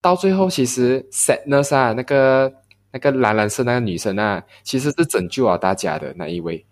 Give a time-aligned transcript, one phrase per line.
[0.00, 2.52] 到最后其实 sadness 啊，那个
[2.92, 6.64] 那个蓝蓝色那个女生啊，其实是拯救了大家的那一位。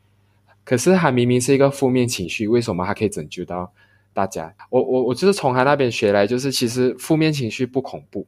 [0.64, 3.73] 可是她明明是一个负面情绪，为什么她可以拯救到
[4.12, 4.54] 大家？
[4.70, 8.27] 我我我就是从她那边学来，就是其实负面情绪不恐怖，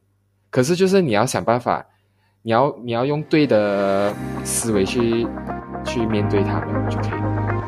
[0.49, 1.85] 可是就是你要想办法，
[2.41, 4.13] 你要你要用对的
[4.43, 5.25] 思维去
[5.85, 7.58] 去面对他们就可以了。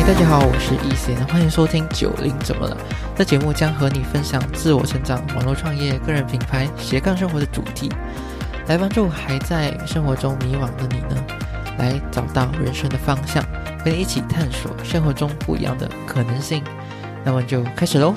[0.00, 2.74] 嗨，大家好，我是易贤，欢迎收听九零怎么了？
[3.14, 7.92] 这节目将和你分享自我成长、网络创业、个人品牌、斜杠生活的主题，
[8.66, 11.22] 来帮助还在生活中迷惘的你呢，
[11.78, 13.44] 来找到人生的方向，
[13.84, 16.64] 和你一起探索生活中不一样的可能性。
[17.22, 18.14] 那么就开始喽。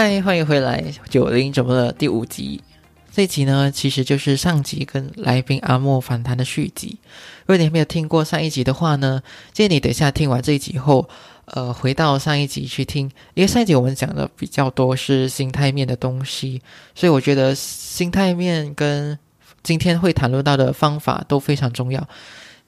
[0.00, 1.92] 嗨，欢迎回来，九零怎么了？
[1.92, 2.62] 第五集。
[3.10, 6.96] 这一集呢，其实就是上集跟来宾阿莫访谈的续集。
[7.40, 9.20] 如果你还没有听过上一集的话呢，
[9.52, 11.08] 建议你等一下听完这一集后，
[11.46, 16.62] 呃，回到上一集去听，因为上一集我们讲的比较多是心态面的东西，
[16.94, 19.18] 所以我觉得心态面跟
[19.64, 22.08] 今天会谈论到的方法都非常重要。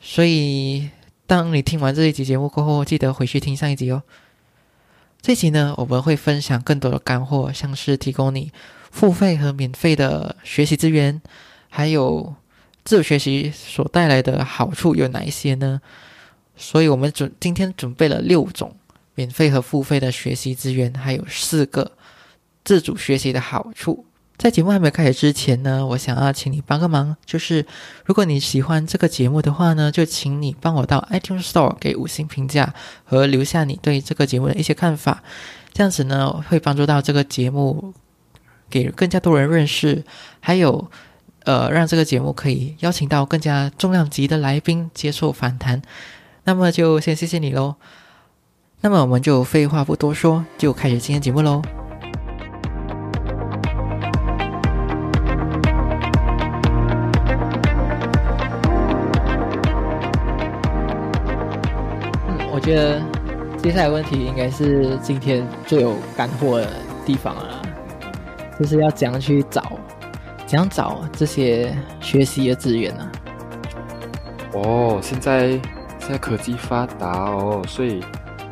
[0.00, 0.90] 所以，
[1.28, 4.02] 当你听完这一集节目过后，记得回去听上一集哦。
[5.20, 8.50] 这期呢，我们会分享更多的干货，像是提供你
[8.90, 11.20] 付费和免费的学习资源，
[11.68, 12.34] 还有
[12.84, 15.80] 自主学习所带来的好处有哪一些呢？
[16.56, 18.74] 所以我们准今天准备了六种
[19.14, 21.92] 免费和付费的学习资源，还有四个
[22.64, 24.06] 自主学习的好处。
[24.40, 27.66] 在节目还没有开始之前呢，我想要请你帮个忙，就是
[28.06, 32.72] 如果你喜欢这个节目的话呢，就请你帮我到 iTunes Store 给五星评价
[33.04, 35.22] 和留下你对这个节目的一些看法，
[35.74, 37.92] 这样子呢会帮助到这个节目
[38.70, 40.02] 给更加多人认识，
[40.40, 40.90] 还有
[41.44, 45.82] 呃让这个节目可以邀请到更加重量级的来宾接受访谈。
[46.44, 47.74] 那么就先谢谢你喽。
[48.80, 51.89] 那么我们就废话不多说，就开始今天节目喽。
[62.60, 63.00] 我觉得
[63.56, 66.68] 接下来问题应该是今天最有干货的
[67.06, 67.62] 地方了啦，
[68.58, 69.78] 就是要怎样去找，
[70.46, 73.10] 怎样找这些学习的资源呢、
[74.52, 75.48] 哦，现在
[75.98, 77.98] 现在科技发达哦，所以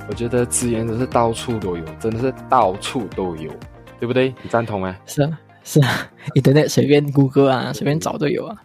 [0.09, 3.53] 我觉得资源真是到处都有，真的是到处都有，
[4.01, 4.35] 对不对？
[4.43, 4.97] 你赞同吗？
[5.05, 8.57] 是啊，是啊，internet 随便谷歌啊，随便找都有啊。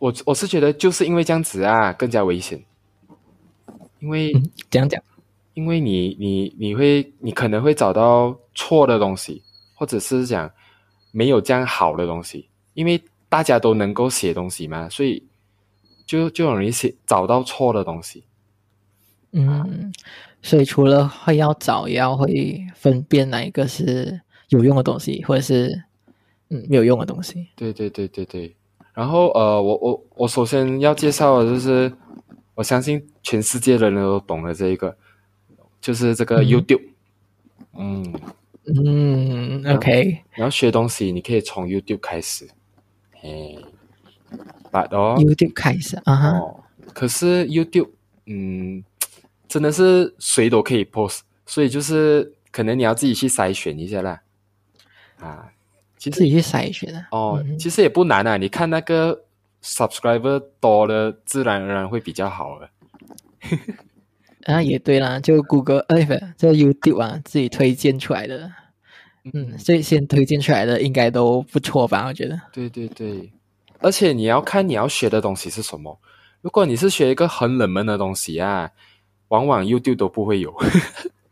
[0.00, 2.60] 我我是觉得就是因为这样子啊，更加危险，
[4.00, 5.02] 因为、嗯，怎样讲？
[5.54, 9.42] 因为你你你会你可能会找到错的东西，
[9.74, 10.50] 或者是讲
[11.10, 15.22] 没有这样好的东西，因为大家都能够写东西嘛，所以
[16.06, 18.22] 就就容易写找到错的东西。
[19.32, 19.92] 嗯，
[20.42, 25.82] 所以除了会要找，也要会分辨哪一个是有用的东西，或者是
[26.50, 27.48] 嗯没有用的东西。
[27.56, 28.54] 对对对对对。
[28.94, 31.92] 然后呃，我我我首先要介绍的就是，
[32.58, 34.96] 我相信全世界的人都懂的这一个，
[35.80, 36.82] 就是这个嗯 YouTube。
[37.76, 38.20] 嗯，
[38.66, 42.48] 嗯，OK，你要学东西，你可以从 YouTube 开始。
[43.12, 43.56] 嘿
[44.72, 47.90] ，but 哦 YouTube 开始啊哈，哦，可是 YouTube，
[48.26, 48.82] 嗯，
[49.46, 54.20] 真的是谁都可以 post，所以就是可能你要自己去筛选一下啦。
[55.20, 55.52] 啊，
[55.96, 57.06] 其实自己去筛选的。
[57.12, 59.26] 哦，嗯其实也不难啊，你看那个
[59.62, 62.70] subscriber 多了，自然而然会比较好了。
[64.44, 68.50] 啊，也对啦，就谷歌，哎，不，就 YouTube 啊，自己推荐出来的，
[69.34, 72.06] 嗯，最先推荐出来的应该都不错吧？
[72.06, 72.40] 我觉得。
[72.52, 73.30] 对对对，
[73.80, 76.00] 而且你要看你要学的东西是什么。
[76.40, 78.70] 如果你是学一个很冷门的东西啊，
[79.28, 80.54] 往往 YouTube 都不会有。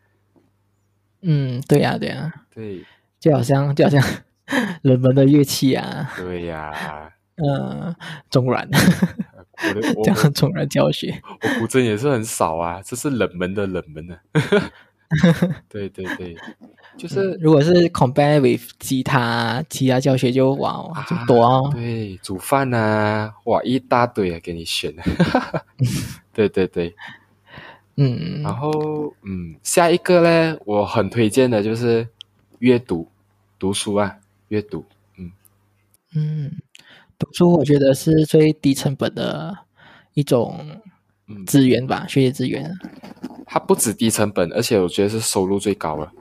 [1.22, 2.84] 嗯，对呀、对呀、对
[3.19, 4.02] 就好像就好像
[4.82, 7.94] 冷门的乐器啊，对呀、嗯，
[8.31, 14.19] 中软我的我这样中软教学，我古筝也是很少啊，这是冷门的冷门的。
[15.69, 16.37] 对对对，
[16.99, 24.93] 就是、如果是 compare with 吉他吉他教学就哇哦啊就多哦，对煮饭啊，哇一大堆啊，给你选。
[26.35, 26.94] 对对对，
[27.97, 32.09] 嗯然后嗯，下一个呢，我很推荐的就是
[32.59, 33.09] 阅读。
[33.59, 34.19] 读书啊，
[34.49, 34.85] 阅读，
[35.17, 35.32] 嗯
[36.15, 36.53] 嗯，
[37.19, 39.57] 读书我觉得是最低成本的
[40.15, 40.65] 一种
[41.29, 42.73] 嗯，资源吧，学习资源。
[43.47, 46.13] 它不止低成本，而且我觉得是收入最高了。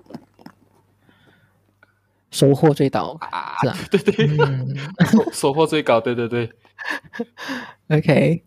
[2.32, 3.02] 收获最大，
[3.32, 4.76] 啊是啊， 对对，嗯。
[5.12, 6.50] 收收获最高，对对对。
[7.90, 8.44] OK，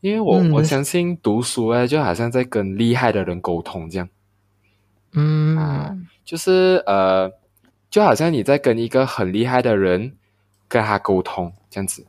[0.00, 4.08] 因为我、嗯我相信读书啊，就好像在跟厉害的人沟通这样，
[5.58, 7.30] 啊嗯就是呃，
[7.90, 10.16] 就好像你在跟一个很厉害的人
[10.68, 12.06] 跟他沟通这样子。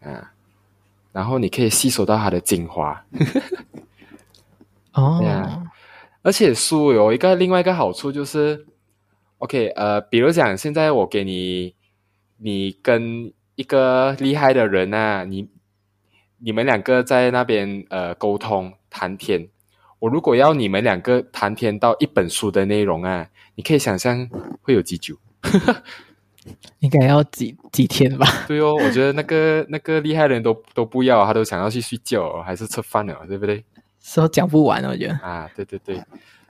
[0.00, 0.32] 啊，
[1.12, 3.04] 然后你可以吸收到他的精华，
[4.94, 5.20] 哦。
[6.22, 8.66] 而且书有一个另外一个好处就是
[9.38, 11.74] ，OK，呃，比如讲现在我给你，
[12.36, 15.48] 你跟一个厉害的人啊，你
[16.36, 19.48] 你们两个在那边呃沟通谈天，
[19.98, 24.28] 我如果要你们两个谈天到一本书的内容啊，你可以想象
[24.60, 25.16] 会有几久？
[26.80, 28.26] 应该要几几天吧？
[28.48, 33.64] 对哦，我觉得那个那个厉害的人都都不要，他都想要去睡觉还是吃饭了，对不对？
[34.00, 35.14] 说讲不完，我觉得。
[35.16, 36.02] 啊，对对对，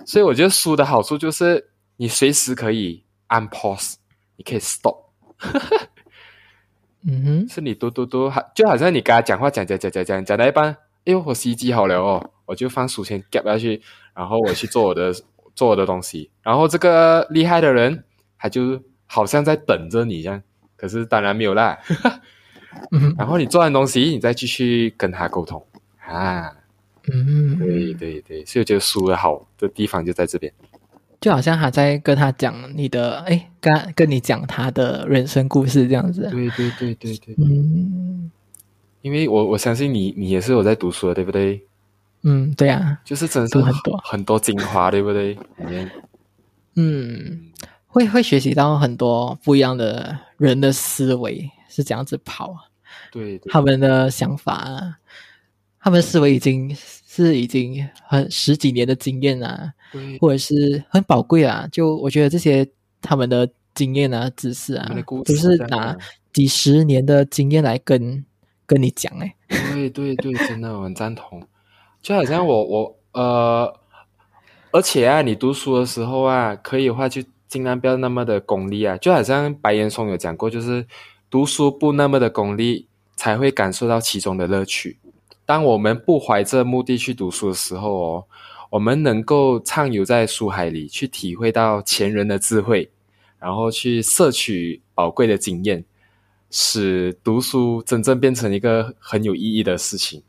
[0.05, 3.95] 所以我觉得书的好处就是你随时可以按 pause，
[4.37, 4.97] 你可以 stop，
[7.07, 10.67] 嗯哼，是你嘟嘟嘟，好就好像你跟他讲话讲讲讲讲讲讲到一半，
[11.05, 13.83] 哎呦，我洗衣机好了哦，我就放书签夹下去，
[14.15, 15.13] 然后我去做我的
[15.57, 18.05] 做我的东西，然后这个厉害的人
[18.39, 18.81] 他就
[19.13, 20.41] 好像在等着你一样，
[20.77, 21.77] 可是当然没有啦，
[22.93, 23.13] 嗯。
[23.19, 25.61] 然后你做完东西，你再继续跟他沟通。
[26.07, 26.53] 啊，
[27.13, 30.53] 嗯，对对对，所以我觉得书的好的地方就在这边。
[31.21, 36.29] 就好像他在跟他讲你的，哎，跟跟你讲他的人生故事这样子。
[36.31, 38.31] 对对对对对，嗯。
[39.03, 41.61] 因为我我相信你，你也是有在读书的，对不对？
[42.23, 43.99] 嗯，对啊，就是真的是很多。
[44.05, 45.33] 很多精华，对不对？
[45.35, 45.91] 里面。
[46.77, 47.51] 嗯，
[47.91, 52.59] 会会学习到很多不一样的人的思维是这样子跑啊，
[53.11, 54.99] 对对他们的想法啊，
[55.81, 61.67] 他们思维已经是已经很十几年的经验啊，对，或者是很宝贵啊。
[61.73, 62.67] 就我觉得这些
[63.03, 64.89] 他们的经验啊、知识啊
[65.25, 65.97] 都是拿
[66.33, 68.25] 几十年的经验来跟
[68.67, 69.35] 跟你讲哎。
[69.73, 71.43] 对对对，真的我很赞同。
[72.01, 73.77] 就好像我我呃，
[74.71, 78.97] 而且啊，你读书的时候啊，可以的话就尽量不要那么的功利啊。
[78.97, 80.87] 就好像白岩松有讲过，就是
[81.29, 82.87] 读书不那么的功利，
[83.17, 84.97] 才会感受到其中的乐趣。
[85.45, 88.25] 当我们不怀着目的去读书的时候哦，
[88.71, 92.89] 我们能够畅游在书海里，去体会到前人的智慧，
[93.39, 95.85] 然后去摄取宝贵的经验，
[96.51, 100.23] 使读书真正变成一个很有意义的事情。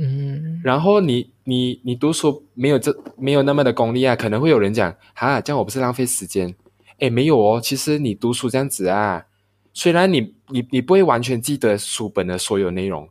[0.00, 6.54] 嗯然后你你你读书没有这没有那么的功利啊，可能会有人讲哈，这样我不是浪费时间？
[6.98, 9.24] 诶，没有哦，其实你读书这样子啊，
[9.72, 13.08] 虽然你你你不会完全记得书本的所有内容，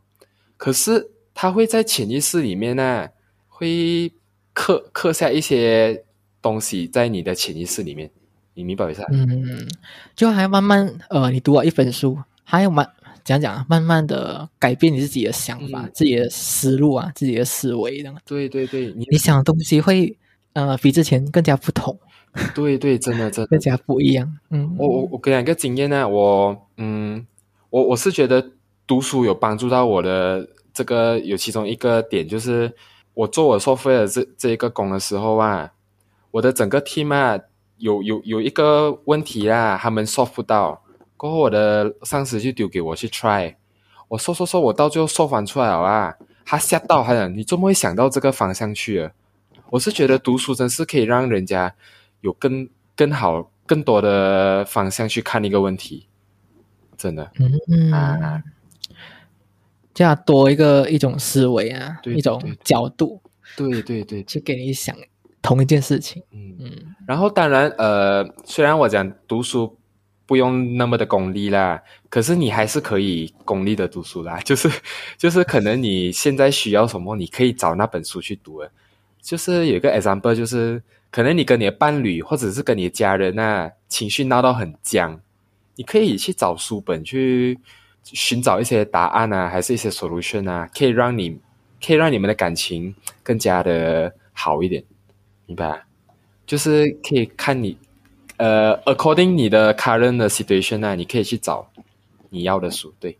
[0.56, 3.08] 可是它会在潜意识里面呢、
[3.48, 4.12] 会
[4.52, 6.04] 刻刻下一些
[6.40, 8.10] 东西在你的潜意识里面，
[8.54, 9.08] 你明白我意思啊？
[9.10, 9.68] 嗯，
[10.14, 12.88] 就还慢慢呃，你读了一本书，还有慢
[13.24, 18.16] 讲讲啊，慢慢的改变你自己的想法、嗯自己的思路啊、自己的思维这样。
[18.26, 20.16] 对对对，你你想的东西会
[20.52, 21.98] 呃比之前更加不同，
[22.54, 24.32] 对对，真的真的更加不一样。
[24.50, 27.26] 嗯，我我我跟你讲一个经验呢，我嗯，
[27.70, 28.50] 我我是觉得
[28.86, 32.72] 读书有帮助到我的这个有其中一个点就是
[33.14, 35.70] 我做我 software 的这这一个工的时候啊，
[36.30, 37.38] 我的整个 team 啊
[37.78, 40.82] 有有有一个问题啦，他们 solve 不到，
[41.20, 43.54] 过后我的上司就丢给我去 try，
[44.08, 49.12] 我说说说，我到最后 solve 完出来了啊，他吓到，他讲你怎么会想到这个方向去了？
[49.68, 51.74] 我是觉得读书真是可以让人家
[52.22, 56.06] 有更更好、更多的方向去看一个问题，
[56.96, 57.30] 真的。
[57.68, 57.92] 嗯。
[57.92, 58.42] 啊，
[59.92, 63.20] 这样多一个一种思维啊，对一种角度
[63.58, 64.96] 对对对，去给你想
[65.42, 66.22] 同一件事情。
[66.30, 66.56] 嗯。
[66.58, 66.94] 嗯。
[67.06, 69.76] 然后当然，呃，虽然我讲读书
[70.30, 74.38] 不用那么的功利啦，可是你还是可以功利的读书啦。
[74.44, 74.70] 就 是
[75.18, 78.70] 就是，可能你现在需要什么，你可以找那本书去读了。
[79.20, 85.18] 就是有一个 example，就是可能你跟你的伴侣或者是跟你的家人啊，情绪闹到很僵，
[85.74, 87.58] 你可以去找书本去
[88.04, 91.40] 寻找一些答案啊，还是一些 solution 啊，可以让你
[91.84, 92.94] 可以让你们的感情
[93.24, 94.84] 更加的好一点，
[95.46, 95.82] 明白？
[96.46, 97.76] 就是可以看你，
[98.40, 101.70] 呃，according 你的 current 的 situation 啊，你可以去找
[102.30, 103.18] 你要的书，对，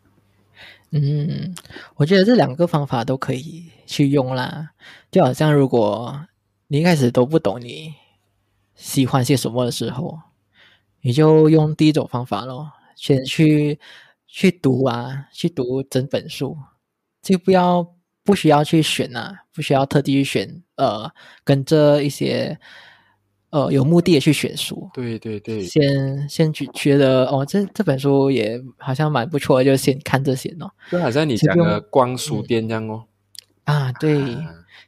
[0.93, 1.55] 嗯，
[1.97, 4.71] 我觉得这两个方法都可以去用啦。
[5.11, 6.27] 就好像如果
[6.69, 7.93] 你一开始都不懂你
[8.75, 10.19] 喜欢些什么的时候，
[11.03, 13.79] 你就用第一种方法咯，先去
[14.27, 16.57] 去读啊，去读整本书，
[17.21, 17.87] 就不要
[18.25, 21.13] 不需要去选啊，不需要特地去选，呃，
[21.45, 22.59] 跟着一些
[23.51, 24.89] 呃有目的的去选书。
[24.95, 30.71] 对对对，先先觉觉得哦，这这本书也好像蛮不错的，就先看这些哦。
[30.91, 33.05] 就好像你讲的逛书店这样哦。
[33.65, 34.19] 啊，对，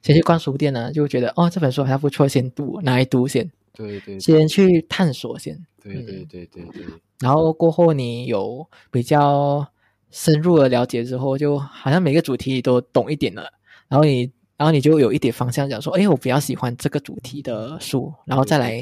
[0.02, 3.50] 先去逛书店呢，就觉得哦，这本书好像不错，先读，拿来读先。
[3.74, 5.58] 对对，先去探索先。
[5.82, 6.84] 对对对对对。
[7.20, 9.66] 然后过后你有比较
[10.10, 13.52] 深入的了解之后，就好像每个主题都懂一点了。
[13.88, 14.30] 然后你，
[14.62, 18.80] 然后你就有一点方向，讲说，哎，我比较喜欢这个主题的书，然后再来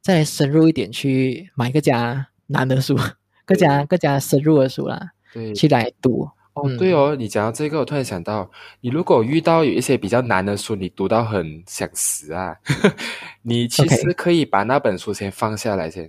[0.00, 2.98] 再来深入一点去买更加难的书，
[3.44, 6.26] 更加更加深入的书啦，对，去来读。
[6.54, 8.50] 哦，对哦，你讲到这个，我突然想到，
[8.80, 12.56] 你如果遇到有一些比较难的书，你读到很想死啊，
[13.42, 16.08] 你其实可以把那本书先放下来先，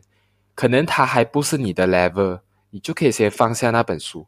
[0.56, 4.26] 可能它还不是你的 level，你就可以先放下那本书，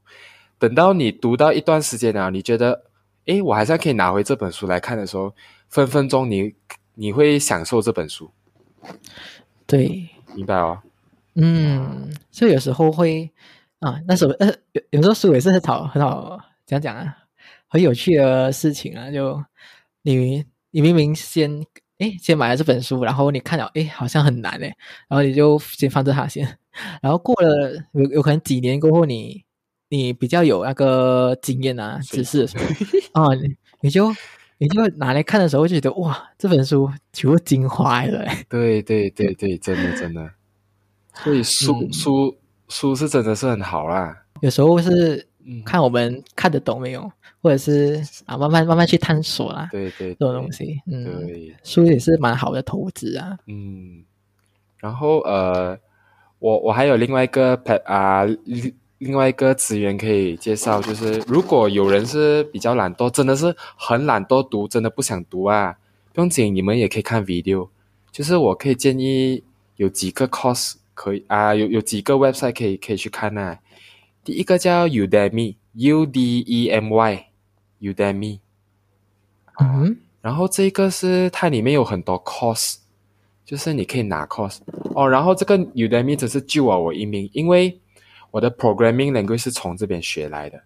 [0.60, 2.85] 等到你读到一段时间了，你觉得，
[3.26, 5.34] 诶，我还是可以拿回这本书来看的时候，
[5.70, 6.54] 分分钟你
[6.96, 8.32] 你会享受这本书。
[9.68, 10.80] 对，明白哦。
[11.36, 13.32] 嗯，所以有时候会。
[13.80, 17.16] 啊，那时候呃，有有时候书也是很好很好讲讲啊，
[17.68, 19.12] 很有趣的事情啊。
[19.12, 19.44] 就
[20.02, 21.64] 你你明明先
[22.00, 24.76] 哎先买了这本书，然后你看了哎好像很难哎，
[25.08, 26.58] 然后你就先放着它先，
[27.04, 29.44] 然后过了有有可能几年过后，你
[29.96, 32.46] 你比较有那个经验啊知识
[33.14, 33.24] 啊，
[33.82, 34.14] 你就
[34.58, 38.26] 你就拿来看的时候，就觉得哇，这本书全部精华了。
[38.50, 40.30] 对对对对，真的真的，
[41.24, 42.36] 所以书书。
[42.68, 45.28] 书是真的是很好啦，有时候是
[45.64, 47.12] 看我们看得懂没有，
[47.44, 49.70] 或者是啊慢慢慢慢去探索啦。
[49.72, 51.30] 对对，这种东西，嗯，
[51.64, 53.38] 书也是蛮好的投资啊。
[53.46, 54.04] 嗯，
[54.80, 55.78] 然后呃，
[56.40, 57.54] 我我还有另外一个
[57.86, 65.78] 啊另另外一个资源可以介绍，就是如果有人是比较懒惰，真的是很懒惰读，真的不想读啊，
[66.14, 67.70] 不用紧，你们也可以看 video，
[68.12, 69.44] 就是我可以建议
[69.76, 70.76] 有几个 course。
[70.98, 73.60] 可以啊，有有几个 website 可以可以去看啊。
[74.24, 78.40] 第一个叫 Udemy，U D E M Y，Udemy。
[79.60, 82.78] 嗯，然后这个是它里面有很多 course，
[83.44, 84.60] 就是你可以拿 course
[84.94, 85.06] 哦。
[85.10, 87.78] 然后这个 Udemy 真是救了我一命，因为
[88.36, 90.58] 我的 programming language 是从这边学来的。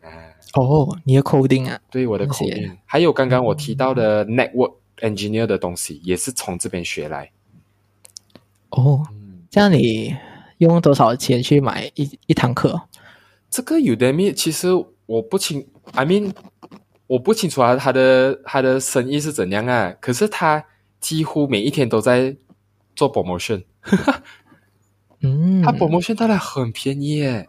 [0.00, 0.10] 啊，
[0.54, 1.78] 哦，你的 coding 啊？
[1.88, 7.30] 对，我的 coding，还有刚刚我提到的 network engineer 的东西，也是从这边学来。
[8.70, 9.06] 哦，
[9.48, 10.16] 这样你
[10.56, 12.88] 用多少钱去买一一堂课？
[13.48, 14.70] 这个有的面，其实
[15.06, 16.32] 我不清，I mean，
[17.06, 19.94] 我不清楚啊，他的他的生意是怎样啊？
[20.00, 20.64] 可是他
[20.98, 22.36] 几乎每一天都在
[22.96, 23.62] 做 promotion，
[25.20, 27.48] 嗯，他 promotion 当然很便宜耶，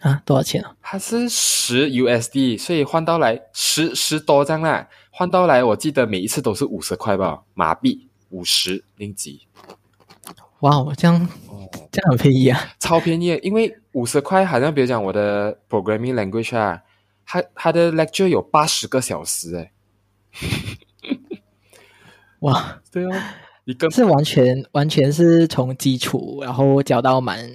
[0.00, 0.76] 啊，多少钱啊？
[0.82, 9.46] 它是十 USD，所以换到来十十多张啦，换到来我记得每一次都是五十块吧，马币五十零几。
[10.60, 11.28] 哇哦，这样
[11.90, 13.38] 这样很便宜啊，超便宜！
[13.42, 16.82] 因为五十块，好像比如讲我的 programming language 啊，
[17.24, 19.72] 它它的 lecture 有八十个小时哎，
[22.40, 23.22] 哇，对哦，
[23.90, 27.50] 是完全完全是从基础，然后教到蛮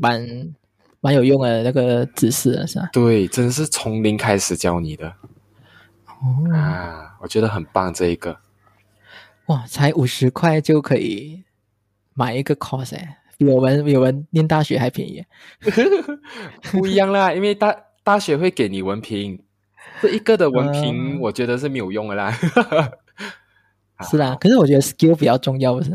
[0.00, 0.26] 蛮
[1.00, 2.88] 蛮有用的那个知识是吧？
[2.92, 5.08] 对，真是从零开始教你的
[6.06, 8.38] 哦啊，我觉得很棒这一个，
[9.46, 11.44] 哇，才五十块就可以。
[12.14, 12.98] 买一个 course
[13.36, 15.24] 比我们比我们念大学还便宜
[16.72, 17.72] 不一样啦，因为大
[18.02, 19.40] 大学会给你文凭，
[20.02, 22.36] 这一个的文凭我觉得是没有用的啦。
[24.04, 25.90] 是啊，可是我觉得 skill 比较重要，不是？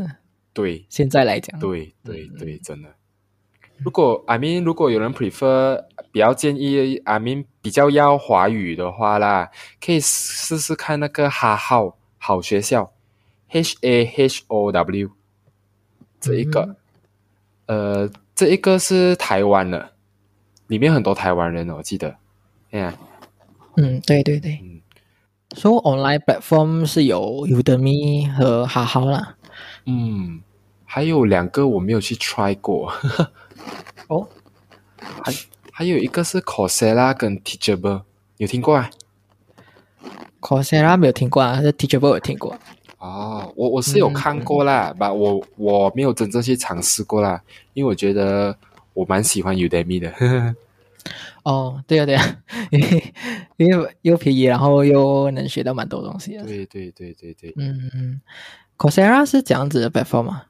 [0.52, 2.88] 对，现在来讲，对对对，真的。
[3.78, 9.50] 如果 I mean 如果有人 prefer 比较建议 I mean 比较要华语的话啦，
[9.84, 12.92] 可以试试看那个哈号好学校
[13.48, 15.10] ，H A H O W。
[16.20, 16.76] 这一个，
[17.66, 19.92] 呃，这一个是台湾的，
[20.68, 22.16] 里面很多台湾人哦，我记得，
[22.70, 22.94] 哎呀，
[23.76, 24.80] 嗯，对对对，嗯，
[25.54, 29.36] 说 online platform 是有 Udemy 和哈好啦，
[29.86, 30.40] 嗯，
[30.84, 32.92] 还有两个我没有去 try 过，
[34.08, 34.26] 哦，
[34.98, 35.32] 还
[35.70, 38.02] 还有一个是 Coursera 跟 Teachable，
[38.38, 38.90] 有听过啊
[40.40, 42.56] ？Coursera 没有听过啊，是 Teachable 有听过。
[42.98, 47.40] 哦，我我是有看过啦，吧，我我没有真正去尝试过啦，
[47.74, 48.56] 因为我觉得
[48.92, 50.12] 我蛮喜欢 Udemy 的。
[51.44, 52.42] 哦，对啊，对啊，
[53.58, 56.38] 因为又便宜，然后又能学到蛮多东西。
[56.38, 58.20] 对对对对对，嗯嗯
[58.78, 60.42] ，Coursera 是这样子的 platform 吗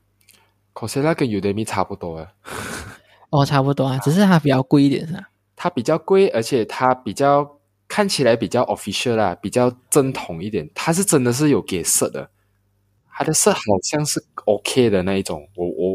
[0.72, 2.32] Coursera 跟 Udemy 差不多啊，
[3.30, 5.28] 哦，差不多啊，只是它比较贵一点是吧？
[5.56, 7.58] 它比较贵，而且它比较
[7.88, 10.68] 看起来比较 official 啦，比较正统一点。
[10.74, 12.28] 它是真的是有给色的，
[13.12, 15.48] 它的色好像是 OK 的那一种。
[15.54, 15.93] 我我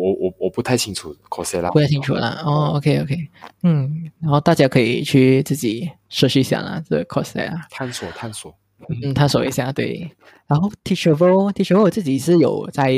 [0.59, 2.41] 不太清楚 Coursera，不太清楚啦。
[2.45, 3.15] 哦，OK OK，
[3.63, 7.61] 嗯，然后大家可以去自己熟悉一下啦，这个 Coursera。
[7.71, 8.53] 探索探索。
[8.89, 10.11] 嗯，探索一下对。
[10.47, 12.91] 然后 Teachable Teachable 我自己是有在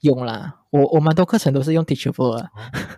[0.00, 2.50] 用啦，我我蛮多课程都是用 Teachable 的。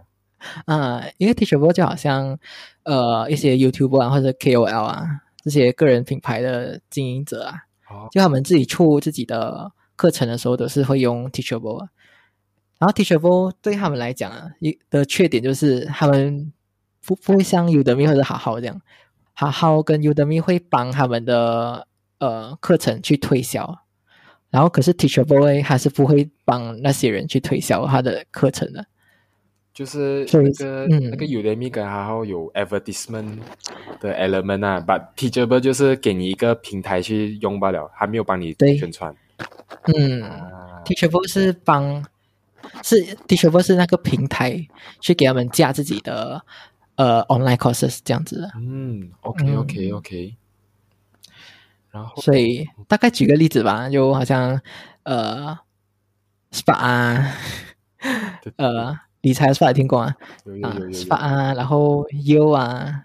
[0.66, 2.38] 啊，因为 Teachable 就好像
[2.84, 5.04] 呃一些 YouTuber 啊或者 KOL 啊
[5.42, 7.54] 这些个人品牌的经营者啊，
[8.12, 11.88] 就他们自己出自己的课程的时候都是会用 Teachable 啊。
[12.78, 16.52] 然后 Teachable 对他们来讲啊，一的缺点就是他们
[17.04, 18.80] 不不会像 Udemy 或者好好这样，
[19.32, 21.86] 好好跟 Udemy 会帮他们的
[22.18, 23.78] 呃课程去推销，
[24.50, 28.84] 然后可是 Teachable 还是不会帮那些人去推销他的课程的。
[29.72, 33.38] 就是那个那个 Udemy 跟还好有 advertisement
[34.00, 39.14] 的 element 啊，but Teachable 就是给你一个平台去用罢了，还没有帮你宣传。
[39.94, 40.22] 嗯
[40.86, 42.02] ，Teachable 是帮
[42.82, 42.96] 是
[43.28, 44.66] Teachable 是那个平台
[45.00, 46.44] 去给他们架自己的
[46.96, 48.50] 呃 online courses 这样子的。
[48.56, 50.36] 嗯，OK OK OK。
[51.90, 54.60] 然后，所以大概举个例子吧，就好像
[55.04, 55.58] 呃
[56.50, 57.32] SPA 啊，
[58.56, 58.98] 呃。
[59.22, 59.72] 理财是吧？
[59.72, 60.14] 听过啊？
[60.62, 61.16] 啊，SPA？
[61.16, 63.02] 啊，然后 U 啊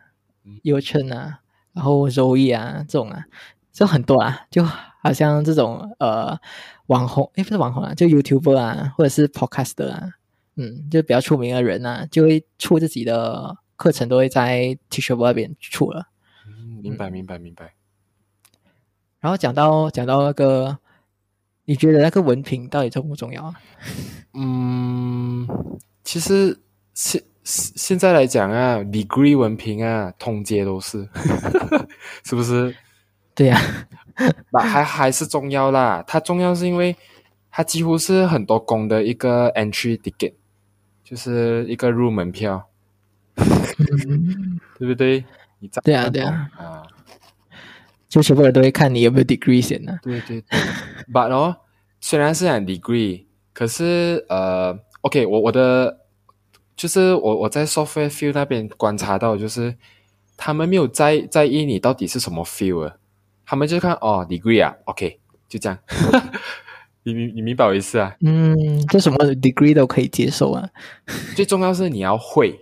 [0.61, 1.39] ，U 圈啊，
[1.73, 3.25] 然后 Zoe 啊，这种啊，
[3.71, 6.37] 就很多啊，就好像这种呃
[6.91, 10.09] 网红，诶，不是网红啊，就 YouTuber 啊，或者是 Podcaster 啊，
[10.57, 16.07] 嗯，就比较出名的人啊，就会出自己的课程，都会在 Teachable 那边出了。
[16.45, 17.73] 嗯，明白，明白，明白。
[19.21, 20.79] 然后讲到讲到那个，
[21.63, 23.53] 你觉得那个文凭到底重不重要啊？
[24.33, 25.47] 嗯。
[26.03, 26.59] 其实
[26.93, 31.07] 现现在来讲啊，degree 文凭啊，通街都是，
[32.25, 32.75] 是不是？
[33.33, 33.57] 对呀，
[34.51, 36.03] 那还还是重要啦。
[36.07, 36.95] 它重要是因为
[37.49, 40.33] 它几乎是很多工的一个 entry ticket，
[41.03, 42.69] 就是一个入门票，
[44.77, 45.23] 对不对？
[45.59, 46.83] 你对啊，对啊，啊，
[48.09, 49.97] 就全部人都会看你有没有 degree 先呢。
[50.01, 50.59] 对对对
[51.13, 51.57] ，but 哦，
[51.99, 54.79] 虽然是讲 degree，可是呃。
[55.03, 56.01] OK，我我的
[56.75, 59.75] 就是我我在 software field 那边观察到，就是
[60.37, 62.93] 他们没有在在意你到底是什么 field，
[63.45, 65.77] 他们就看哦 degree 啊，OK，就这样，
[67.03, 68.15] 你明你明白我意思啊？
[68.21, 68.55] 嗯，
[68.87, 70.69] 这什么 degree 都可以接受啊，
[71.35, 72.59] 最重要是你要会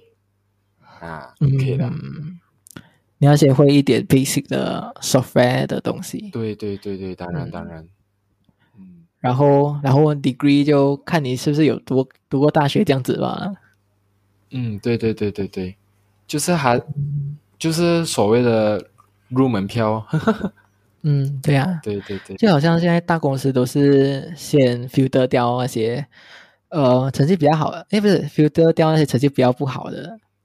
[1.00, 1.92] 啊，OK 的，
[3.18, 6.30] 你要先会一点 basic 的 software 的东西。
[6.32, 7.80] 对对对对，当然当然。
[8.78, 13.52] 嗯然后，然后 degree 就看你是不是有读读过大学这样子吧。
[14.52, 15.76] 嗯，对对对对对，
[16.26, 16.82] 就是还
[17.58, 18.82] 就是所谓的
[19.28, 20.08] 入门票。
[21.04, 26.06] 嗯，对呀，对对对，就好像现在大公司都是先 filter 掉那些
[26.70, 30.02] 呃成绩比较好的，哎，不是 filter 掉那些成绩比较不好的，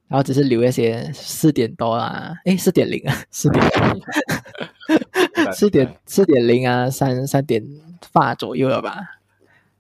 [0.09, 3.65] 然后只是留一些四点多啊，哎，四点零啊， 四点
[5.53, 7.65] 四点四点零啊，三三点。
[8.13, 9.01] 发左右了吧？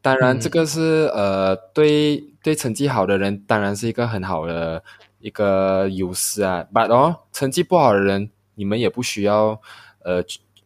[0.01, 4.83] 当然，这个是呃，对对成绩好的人，当然是一个很好的
[5.21, 6.67] 一个优势啊。
[6.73, 9.61] But 哦，成绩不好的人，你们也不需要
[10.01, 10.25] 呃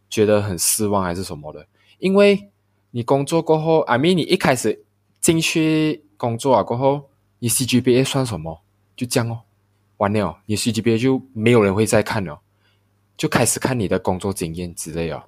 [0.08, 1.66] 觉得很失望还是什么的，
[1.98, 2.50] 因为
[2.90, 4.84] 你工作过后，I mean 你一开始
[5.20, 8.62] 进去工作啊过后，你 CGPA 算什么？
[8.96, 9.40] 就这样哦，
[9.98, 12.40] 完了，你 CGPA 就没有人会再看了，
[13.16, 15.22] 就开始看你的工作经验之类哦。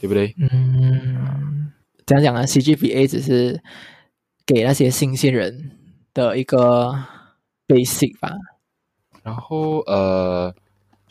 [0.00, 0.34] 对不对？
[0.36, 1.70] 嗯，
[2.04, 3.62] 怎样讲呢？CGPA 只是
[4.44, 5.78] 给那些新鲜人
[6.12, 6.92] 的一个
[7.68, 8.32] basic 吧。
[9.22, 10.52] 然后呃，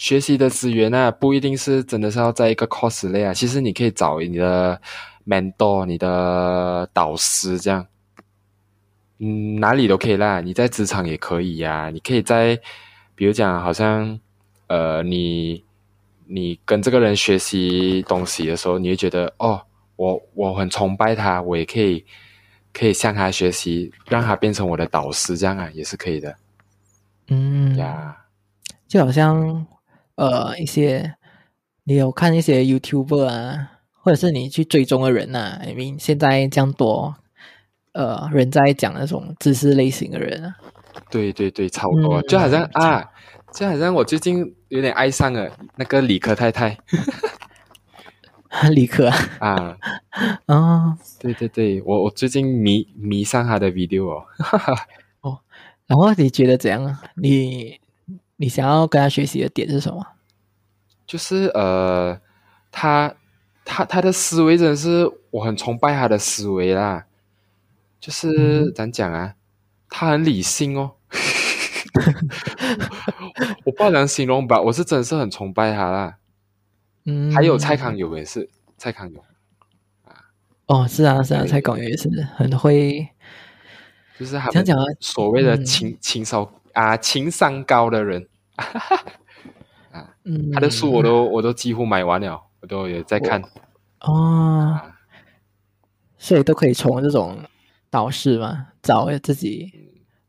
[0.01, 3.31] 学习的资源呢，不一定是真的是要在一个 course 类啊。
[3.31, 4.81] 其实你可以找你的
[5.27, 7.85] mentor、你的导师这样。
[9.19, 10.41] 嗯，哪里都可以啦。
[10.41, 11.91] 你在职场也可以呀。
[11.91, 12.59] 你可以在，
[13.13, 14.19] 比如讲，好像
[14.65, 15.63] 呃，你。
[16.33, 19.61] 你跟这个人学习东西的时候，你会觉得哦，
[19.97, 22.05] 我我很崇拜他，我也可以
[22.71, 26.33] 可以向他学习，让他变成我的导师，这样啊也是可以的。
[27.27, 28.15] 嗯呀，
[28.87, 29.67] 就好像
[30.15, 31.15] 呃一些
[31.84, 37.15] 你有看一些 YouTuber 啊，或者是你去追踪的人呐，I mean 现在这样多
[37.93, 40.56] 呃人在讲那种知识类型的人啊，
[41.10, 43.04] 对对对，超多，就好像啊。
[43.54, 46.78] 就好像我最近有点爱上了那个理科太太，
[48.74, 49.76] 理科啊，
[50.47, 54.24] 啊，哦，对对对，我我最近迷迷上他的 video 哦。
[55.19, 55.39] 哦，
[55.86, 57.02] 然后你觉得怎样啊？
[57.15, 57.78] 你
[58.41, 60.04] 你想要跟他学习的点是什么？
[61.06, 62.19] 就是呃，
[62.71, 63.13] 他
[63.63, 67.06] 他他的思维真的是我很崇拜他的思维啦，
[67.99, 69.36] 就是怎样讲啊，
[69.89, 70.93] 他很理性哦，
[73.63, 76.17] 我不知道怎样形容吧，我是真的是很崇拜他啦。
[77.06, 79.23] 嗯，还有蔡康永也是，蔡康永
[80.06, 80.15] 啊。
[80.65, 83.08] 哦，是啊是啊，蔡康永也是很会
[84.17, 85.65] 就是他们讲啊，所谓的嗯。
[85.65, 88.27] 情情商啊情商高的人，
[90.23, 93.41] 嗯， 他的书我都我都几乎买完了，我都也在看。
[94.01, 94.79] 哦，
[96.17, 97.43] 所以都可以从这种
[97.89, 99.71] 导师嘛，找自己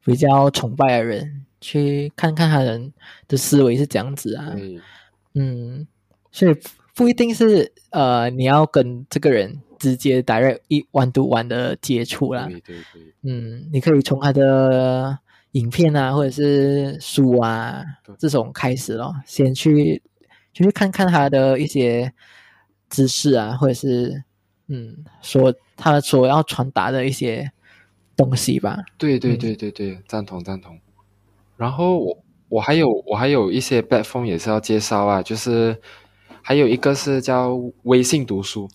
[0.05, 2.93] 比较崇拜的人，去看看他人
[3.29, 4.55] 的思维是怎样子啊。
[5.35, 5.87] 嗯，
[6.31, 6.55] 所以
[6.95, 12.45] 不一定是呃，你要跟这个人直接 direct 一 one to one 的接触啦。
[12.45, 15.19] 对对对嗯，你可以从他的
[15.53, 20.03] 影片啊，或者是书啊对这种开始咯，先去
[20.53, 22.13] 就去看看他的一些
[22.89, 24.25] 知识啊，或者是
[24.69, 27.51] 嗯，说他所要传达的一些
[28.17, 28.79] 东西吧。
[28.97, 30.79] 对对嗯对对对，赞同赞同。
[31.57, 35.79] 然后我我还有我还有一些 platform 也是要介绍啊，就是
[36.43, 38.69] 还有一个是叫微信读书。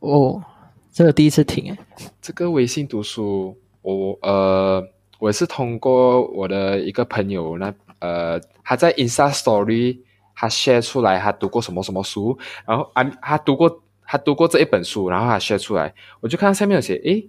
[0.00, 0.42] 哦，
[0.90, 1.78] 这个第一次听诶。
[2.20, 4.84] 这个微信读书，我呃，
[5.22, 10.00] 我是通过我的一个朋友那呃，他在 Insta Story
[10.34, 17.24] 他 share 出来他读过什么什么书，然后啊他读过他读过这一本书，然后他 share 出来，我就看到下面有写诶，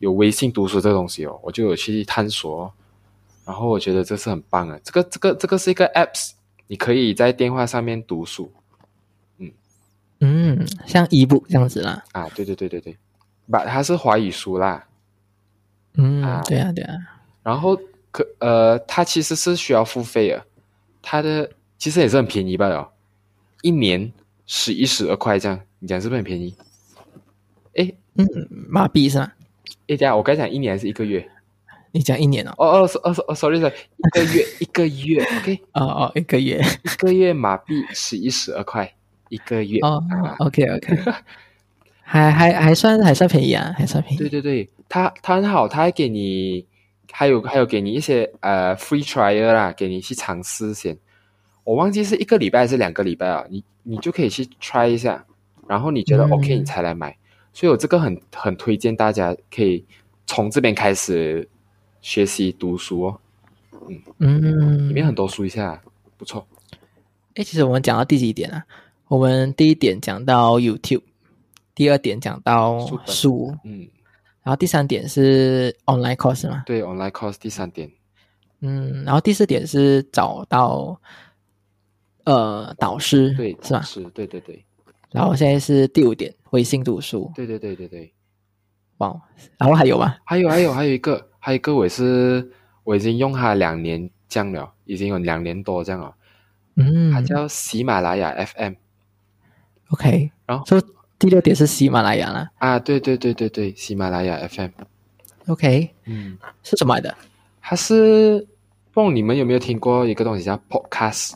[0.00, 2.72] 有微信读书这个东西哦，我就有去探索哦，
[3.44, 6.32] 然后我觉得这是很棒的，这个这个这个是一个 apps，
[6.66, 8.50] 你可以在电话上面读书
[10.18, 12.02] 嗯，像 ebook 这样子啦。
[12.10, 12.96] 啊，对对对对对，
[13.48, 14.84] 把它是华语书啦。
[15.94, 16.96] 嗯，啊对啊，对啊。
[17.42, 17.78] 然后
[18.10, 20.44] 可呃，它其实是需要付费的，
[21.02, 22.90] 它的其实也是很便宜罢了，
[23.62, 24.12] 一年
[24.46, 26.54] 十一十二块这样，你讲是不是很便宜？
[27.74, 28.26] 诶嗯，
[28.68, 29.32] 马币是吗？
[29.86, 31.28] 诶，等下我刚才讲一年还是一个月？
[31.92, 32.52] 你讲一年哦？
[32.58, 36.60] 哦哦哦哦，sorry sorry，一个月 一个月，OK，哦哦，一个月。
[36.84, 38.92] 一个月马币十一十二块
[39.28, 40.96] 一个月哦啊，，OK OK，
[42.02, 44.18] 还还还算还算便宜啊，还算便宜。
[44.18, 46.64] 对对对，它它很好，它还给你，
[47.10, 50.96] 还有还有给你一些呃 free trial 啦，给你去尝试先。
[51.64, 55.24] 我忘记是一个礼拜还是两个礼拜啊，你你就可以去 try 一下，
[55.68, 57.16] 然后你觉得嗯 OK 你才来买。
[57.52, 59.84] 所以我这个很很推荐大家可以
[60.26, 61.48] 从这边开始
[62.00, 63.20] 学习读书哦，
[63.88, 65.80] 嗯嗯，里面很多书一下
[66.16, 66.46] 不错。
[67.34, 68.64] 哎，其实我们讲到第几点啊？
[69.08, 71.02] 我们第一点讲到 YouTube，
[71.74, 73.88] 第二点讲到书书，嗯，
[74.42, 77.90] 然后第三点是 online course 嘛，对，online course 第三点，
[78.60, 81.00] 嗯，然后第四点是找到
[82.24, 83.82] 呃导师，对，是吧？
[83.82, 84.64] 是，对对对，
[85.10, 88.12] 然后现在是第五点，微信读书，对对对对对。
[88.98, 89.18] 哇，
[89.56, 90.14] 然后还有吗？
[90.24, 92.50] 还有还有还有一个，还有一个我也是
[92.84, 96.14] 我已经用它两年这样了，已经有两年多这样了。
[96.76, 98.74] 嗯，它叫喜马拉雅 FM
[99.88, 100.78] OK，然后说
[101.20, 102.50] 第六点是喜马拉雅啦。
[102.58, 107.14] 啊，对对对对对，喜马拉雅 FM，，OK，嗯，是什么来的？
[107.60, 108.48] 它是
[108.90, 111.34] 不懂你们有没有听过一个东西叫 Podcast，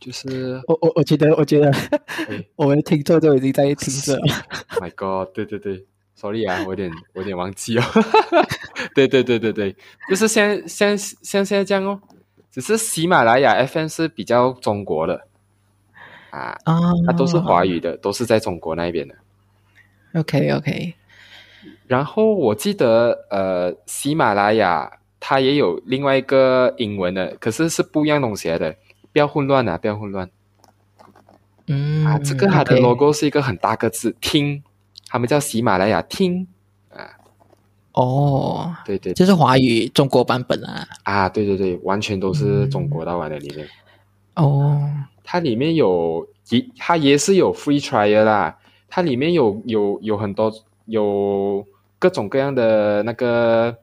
[0.00, 2.44] 就是我我我觉得，我觉得哎。
[2.56, 4.22] 我们的听众都已经在听着了。
[4.80, 5.86] My God，对对对
[6.16, 7.82] ，Sorry 啊，我有点我有点忘记哦，
[8.96, 9.74] 对对对对对，
[10.08, 12.00] 就是像像像现在这样哦，
[12.50, 15.28] 只是喜马拉雅 FM 是比较中国的
[16.30, 16.56] 啊。
[16.64, 19.14] 啊，它都是华语的，都是在中国那边的。
[20.14, 20.94] OK OK，
[21.86, 28.74] 然后我记得，呃，喜马拉雅它也有另外一个英文的，可是是不一样东西来的，
[29.12, 30.28] 不要混乱啊，不要混乱
[31.68, 32.18] 嗯啊。
[32.18, 34.62] 这个它的 logo 是一个很大个字，听，
[35.08, 36.48] 他们叫喜马拉雅听
[36.92, 37.10] 啊
[37.92, 40.88] 哦，对对这是华语中国版本啊。
[41.04, 43.68] 啊，对对对，完全都是中国到玩的里面。
[44.34, 44.88] 哦，
[45.32, 50.52] 它里面有也，它也是有 free trial 啦，它里面有有有很多
[50.86, 51.64] 有
[52.00, 53.78] 各种各样的那个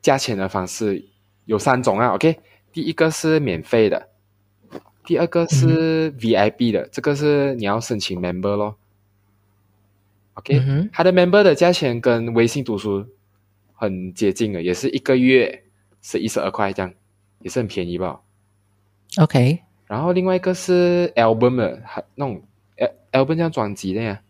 [0.00, 1.06] 价钱的方式，
[1.46, 2.14] 有三种啊。
[2.14, 2.38] OK，
[2.70, 4.10] 第一个是免费的，
[5.04, 8.76] 第二个是 VIP 的，这个是你要申请 member 咯。
[10.34, 13.04] OK，、嗯它的 member 的价钱跟微信读书
[13.74, 15.64] 很接近的，也是一个月
[16.00, 16.94] 是一十二块这样，
[17.40, 18.20] 也是很便宜吧。
[19.18, 19.58] ，OK，
[19.94, 22.42] 然后另外一个是 album 的，还那种
[23.12, 24.20] album 叫专辑的呀，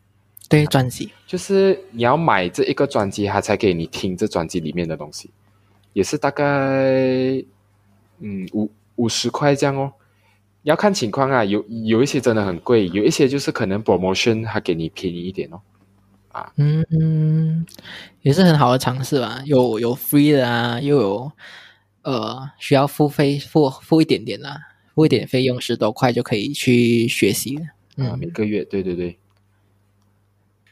[0.47, 5.31] 对，专辑，就是你要买这一个专辑，它才给你听这专辑里面的东西，
[5.95, 6.45] 也是大概
[8.19, 9.91] 嗯五五十块这样哦。
[10.65, 15.63] 要看情况啊，有有一些真的很贵，有一些就是可能 promotion 还给你便宜一点哦。
[16.31, 16.53] 啊。
[16.57, 17.67] 嗯嗯，
[18.21, 21.33] 也是很好的尝试吧，有有 free 的啊，又有
[22.03, 24.59] 呃需要付费付付一点点啦，
[24.95, 28.05] 付一点费用十多块就可以去学习了。
[28.05, 29.19] 啊，每个月，对对对，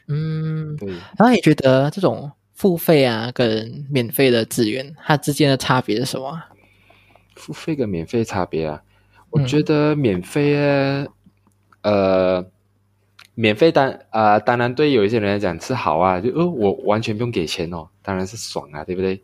[0.07, 0.89] 嗯，对。
[0.89, 6.41] 然后你觉得这种付费啊跟免费的资源，它之间的差别是什么？
[7.35, 8.83] 付费跟免费差别啊，
[9.29, 10.55] 我觉得免费
[11.81, 12.45] 呃。
[13.35, 19.23] 免费当啊，当然对有一些人来讲是好啊，就哦，我完全不用给钱哦，当然是爽啊，对不对？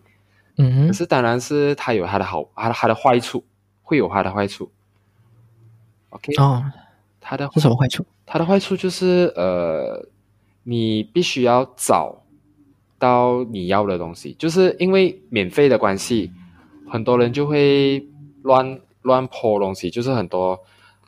[0.58, 3.46] 嗯，可是当然是它有它的好，它的它的坏处，
[3.84, 4.72] 会有它的坏处。
[6.10, 6.64] OK，哦，
[7.20, 8.06] 它的是什么坏处？
[8.26, 10.08] 它的坏处就是呃，
[10.64, 12.24] 你必须要找
[12.98, 16.32] 到你要的东西，就是因为免费的关系，
[16.90, 18.08] 很多人就会
[18.44, 20.60] 乱乱泼东西，就是很多。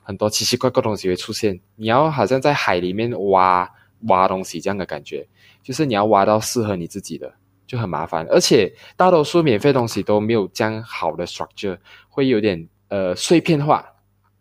[0.03, 3.71] 很多奇奇怪怪东西会出现，你要好像在海里面挖
[4.07, 5.25] 挖东西这样的感觉，
[5.61, 7.31] 就是你要挖到适合你自己的，
[7.67, 8.25] 就很麻烦。
[8.27, 11.77] 而且大多数免费东西都没有这样好的 structure，
[12.09, 13.85] 会有点呃碎片化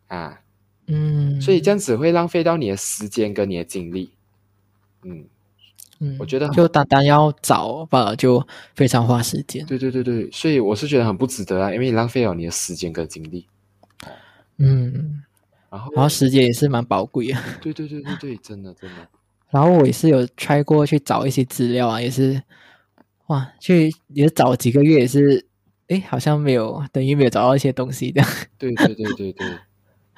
[0.09, 0.41] 啊，
[0.91, 4.11] 嗯，所以这样子会浪费到你的时间跟你的精力，
[5.05, 5.25] 嗯
[6.01, 9.65] 嗯，我觉得就单单要找吧，就非常花时间。
[9.67, 13.47] 对对对对，所以我是觉得很不值得啊，因为你浪费了你的时间跟精力，
[14.59, 15.23] 嗯。
[15.73, 17.41] 然后，然后时间也是蛮宝贵啊。
[17.61, 19.07] 对对对对对，真的真的。
[19.51, 22.43] 然后我也是有 try 过去找一些资料啊，也是
[23.29, 25.47] 哇，去也找几个月也是，
[25.87, 28.21] 哎，好像没有，等于没有找到一些东西的。
[28.59, 29.47] 对对对对对，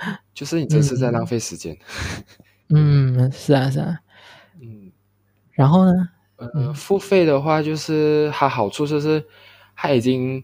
[0.35, 1.77] 就是你这是在浪费时间。
[2.69, 3.99] 嗯，是啊是啊。
[4.61, 4.91] 嗯，
[5.53, 5.93] 然后呢？
[6.37, 9.25] 呃，付费的话，就是它好处就是，
[9.77, 10.43] 它已经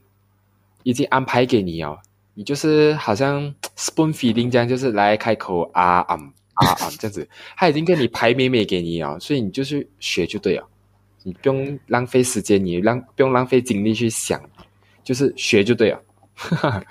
[0.84, 1.98] 已经安排给你哦。
[2.34, 6.14] 你就是好像 spoon feeding 这样，就是来开口啊啊
[6.54, 10.68] 啊啊这样子，它已经给你排美美给你哦，所以你就是学就对了，
[11.24, 14.40] 你不用浪费时间，你浪不用浪费精力去想，
[15.02, 16.00] 就是学就对了。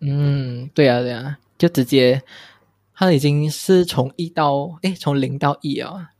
[0.00, 2.20] 嗯，对啊对啊，就直接，
[2.92, 6.10] 他已经是从一到哎从零到一啊，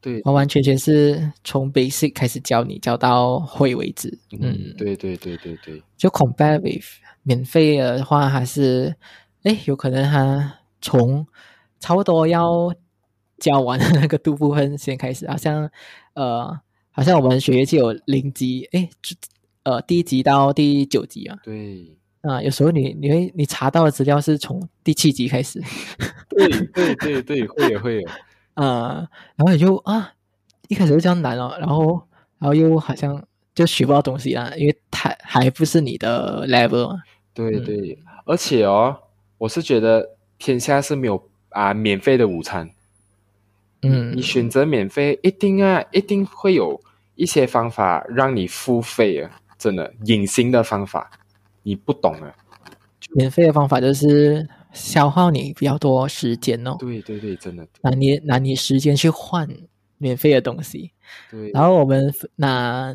[0.00, 4.18] 对，完完全全是从 basic 开始教你教到会为止。
[4.32, 6.84] 嗯，对对对对对，就 compare with。
[7.22, 8.96] 免费的话，还是
[9.44, 11.24] 哎，有可能他从
[11.78, 12.42] 差不多要
[13.38, 15.70] 教完的那个度部分先开始，好像
[16.14, 16.58] 呃，
[16.90, 18.88] 好像我们学业就有零级，哎，
[19.62, 21.38] 呃，第一级到第九级啊。
[21.44, 21.96] 对。
[22.28, 25.62] 啊，有时候你你会你查到的资料是从第七集开始。
[26.28, 28.08] 对对对对，会有会有。
[28.54, 30.12] 啊，然后你就啊，
[30.68, 32.02] 一开始就这样难哦，然后
[32.38, 33.22] 然后又好像
[33.54, 36.98] 就学不到东西啊，因为它还不是你的 level。
[37.34, 38.96] 对对，而且哦，
[39.38, 42.70] 我是觉得天下是没有啊免费的午餐。
[43.82, 46.80] 嗯，你选择免费，一定啊，一定会有
[47.14, 51.10] 一些方法让你付费啊，真的隐形的方法，
[51.66, 52.32] 你不懂啊。
[53.14, 56.76] 免费的方法就是消耗你比较多时间哦。
[56.78, 59.48] 对对对，真的拿你拿你时间去换
[59.98, 60.92] 免费的东西。
[61.28, 62.94] 对，然后我们拿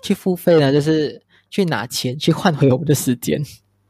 [0.00, 3.42] 去付费呢，就是去拿钱去换回我们的时间。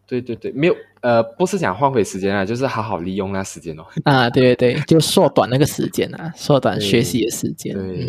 [0.07, 3.85] 对对对，没有呃，不是想换回时间啊，就是好好利用那时间哦。
[4.05, 7.75] 啊，对对对，就缩短那个时间啊，缩短学习的时间。
[7.75, 8.07] 对，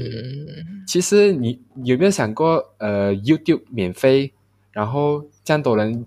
[0.86, 4.34] 其实你有没有想过，呃，YouTube 免费，
[4.72, 6.06] 然后这样多人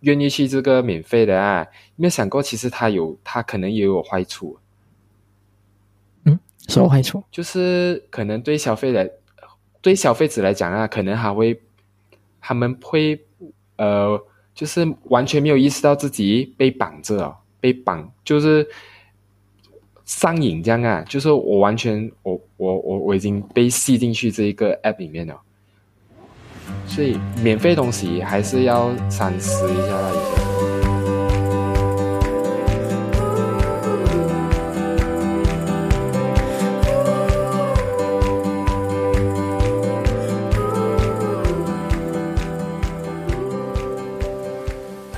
[0.00, 1.62] 愿意去这个免费的啊？
[1.62, 4.58] 有没有想过，其实它有，它可能也有坏处。
[6.24, 7.24] 嗯，什么坏处？
[7.30, 9.10] 就是可能对消费者，
[9.80, 11.58] 对消费者来讲啊，可能还会，
[12.42, 13.24] 他们会
[13.76, 14.22] 呃。
[14.54, 18.64] 就是完全没有意识到自己被绑着，被绑就是
[20.04, 21.04] 上瘾这样啊！
[21.08, 25.42] 就是我完全我我我我已经被吸进去这一个 app 里面了，
[26.86, 30.10] 所以免费东西还是要三思一下啦。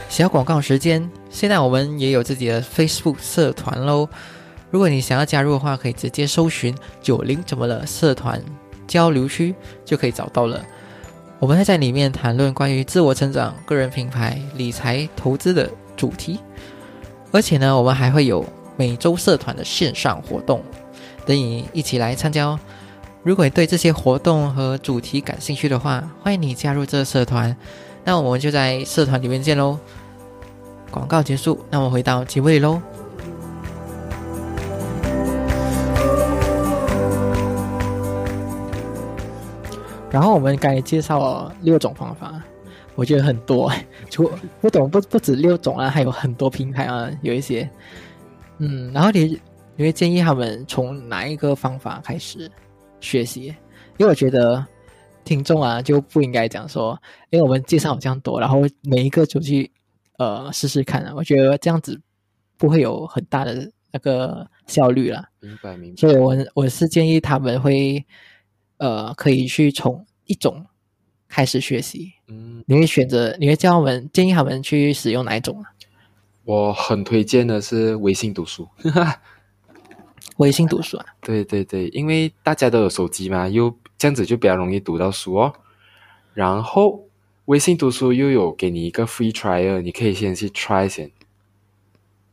[0.08, 4.08] 小广告时间，现在我们也有自己的 Facebook 社团喽。
[4.70, 8.42] 如果你想要加入的话，可以直接搜寻“九零怎么了”社团
[8.86, 10.64] 交流区，就可以找到了。
[11.38, 16.40] 我们会在里面谈论关于自我成长、个人品牌、理财、投资的主题。
[17.32, 18.44] 而且呢，我们还会有
[18.76, 20.62] 每周社团的线上活动，
[21.26, 22.58] 等你一起来参加哦。
[23.22, 27.54] 如果你对这些活动和主题感兴趣的话，欢迎你加入这个社团。
[28.04, 29.78] 那我们就在社团里面见喽。
[30.90, 32.80] 广告结束，那我回到节目里喽。
[40.16, 42.42] 然后我们刚才介绍了六种方法，
[42.94, 43.70] 我觉得很多，
[44.08, 44.30] 除
[44.62, 47.68] 不懂不不止六种啊，还有很多平台啊，有一些，
[48.56, 49.38] 嗯，然后你
[49.76, 52.50] 你会建议他们从哪一个方法开始
[52.98, 53.54] 学习？
[53.98, 54.66] 因为我觉得
[55.22, 56.98] 听众啊就不应该讲说，
[57.28, 59.70] 因为我们介绍这样多，然后每一个就去
[60.16, 62.00] 呃试试看啊，我觉得这样子
[62.56, 65.22] 不会有很大的那个效率了。
[65.40, 65.96] 明白明白。
[66.00, 68.02] 所以我我是建议他们会。
[68.78, 70.66] 呃，可以去从一种
[71.28, 72.12] 开始学习。
[72.28, 75.72] 嗯，你会选择，你会教我们建议他们去使用哪一种啊？
[76.44, 78.68] 我很推荐的是微信读书。
[80.38, 81.06] 微信读书啊？
[81.20, 85.52] 对对对，因为大家都有手机嘛，又这样子就比较容易读到书哦。
[86.34, 87.08] 然后
[87.46, 91.10] 微信读书又有给你一个 free trial，你可以先去 try 先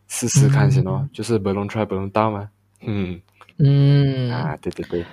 [0.07, 2.49] 试试看先哦，就是不用 try 不用到吗。
[2.85, 3.21] 嗯
[3.57, 5.05] 嗯啊，对对对。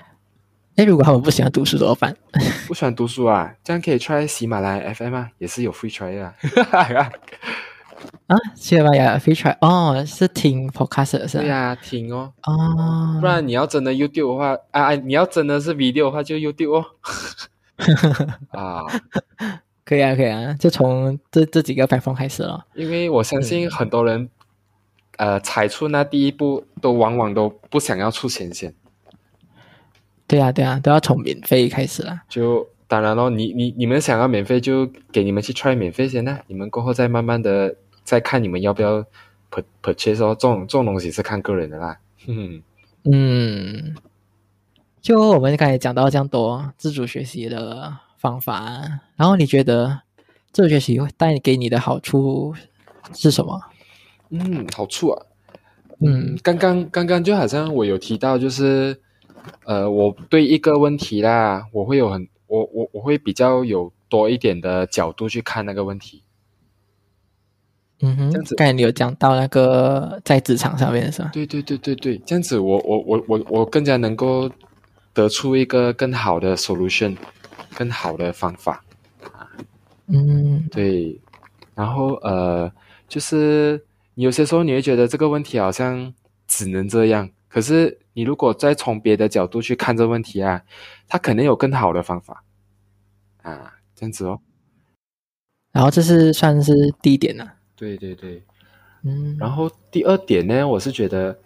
[0.80, 2.16] 哎，如果他们不喜欢读书怎么办？
[2.66, 6.32] 不喜欢读书啊，这样可以 try 喜马拉雅 FM 啊，也是有 free try 啊。
[8.28, 11.42] 啊，喜马拉雅 free try 哦，是听 podcast 是吧？
[11.42, 12.32] 对呀，听哦。
[12.44, 13.18] 哦。
[13.20, 16.86] 不然你要真的 YouTube 的话，啊，你要真的是 video 的话，就 YouTube 哦。
[18.58, 18.80] 啊，
[19.84, 22.64] 可以啊，可以啊，就从这这几个摆放开始了。
[22.74, 24.30] 因为我相信很多人，
[25.18, 28.72] 呃，踩出那第一步，都往往都不想要出钱先。
[30.30, 32.22] 对啊，对啊，都要从免费开始啦。
[32.28, 36.40] 就当然咯，你你你们想要免费，就给你们去 try 免费先啦。
[36.46, 39.04] 你们过后再慢慢的再看你们要不要
[39.82, 40.36] purchase 哦。
[40.38, 41.98] 这种这种东西是看个人的啦。
[43.02, 43.96] 嗯，
[45.02, 48.80] 就我们刚才讲到这样多自主学习的方法，
[49.16, 50.02] 然后你觉得
[50.52, 52.54] 自主学习会带给你的好处
[53.12, 53.60] 是什么？
[54.28, 55.26] 嗯，好处啊。
[55.98, 59.00] 嗯，刚刚刚刚就好像我有提到，就是。
[59.64, 66.22] 呃，我对一个问题啦，我会有很我我我会比较有多一点的角度去看那个问题。
[68.02, 71.30] 嗯哼，这样子，刚才你有讲到那个在职场上面是吧？
[71.32, 74.50] 对对对对对，这样子我我我我我更加能够
[75.12, 77.16] 得出一个更好的 solution，
[77.76, 78.82] 更好的方法
[79.22, 79.46] 啊。
[80.06, 81.20] 嗯，对。
[81.74, 82.70] 然后呃，
[83.06, 86.12] 就是你有些时候你会觉得这个问题好像
[86.46, 87.28] 只能这样。
[87.48, 90.62] 可是，你如果再从别的角度去看这问题啊，
[91.08, 92.44] 他肯定有更好的方法
[93.40, 94.38] 啊，这样子哦。
[95.72, 97.50] 然后这是算是第一点呢。
[97.74, 98.42] 对对对，
[99.04, 99.38] 嗯。
[99.40, 101.38] 然后第二点呢，我是觉得，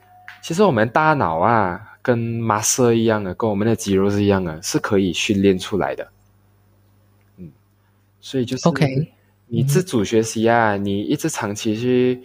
[0.42, 6.10] 其实我们大脑啊，跟 muscle 一样的，跟我们的肌肉是一样的，是可以训练出来的。
[7.36, 7.52] 嗯，
[8.20, 9.12] 所以就是 OK，
[9.46, 12.24] 你自主学习啊，你一直长期去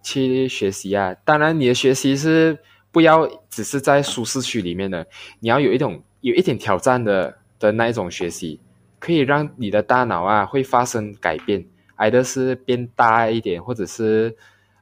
[0.00, 2.56] 去学习啊，当然你的学习是。
[2.94, 5.04] 不要只是在舒适区里面的，
[5.40, 8.60] 你要有一种有一点挑战的的那一种学习，
[9.00, 14.36] 可以让你的大脑啊会发生改变，挨的是变大一点，或者是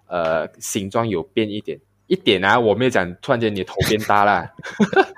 [0.09, 2.61] 呃形状有变一点一点啊。
[2.61, 4.47] 我没有讲突然间你头变大了。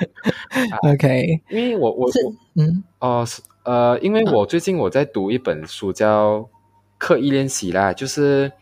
[0.89, 2.09] OK，因为我我
[2.55, 6.39] 嗯哦是呃，因为我最近我在读一本书叫
[6.97, 8.53] 《刻意练习》啦，就是。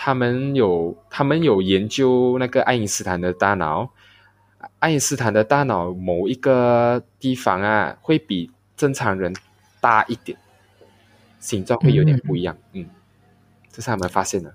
[0.00, 3.90] 他们有，他们有研究那个爱因斯坦的大脑，
[4.78, 9.34] 爱因斯坦的大脑某一个地方啊，会比正常人
[9.80, 10.38] 大一点，
[11.40, 12.56] 形状会有点不一样。
[12.74, 12.86] 嗯，
[13.72, 14.54] 这是他们发现的。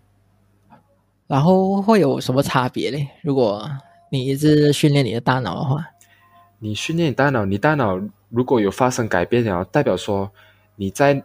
[1.28, 3.10] 然后会有什么差别嘞？
[3.22, 3.70] 如果
[4.12, 5.90] 你一直训练你的大脑的话，
[6.60, 10.32] 你训练你大脑，你大脑如果有发生改变，然后代表说
[10.78, 11.22] 你在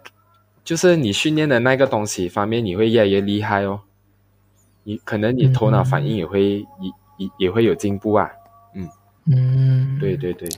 [0.64, 3.82] 就是你训练的那个东西方面，你会越来越厉害哦。
[4.88, 8.26] 你可能你头脑反应也会也也也会有进步啊，
[8.72, 8.88] 嗯
[9.26, 10.48] 嗯，对对对，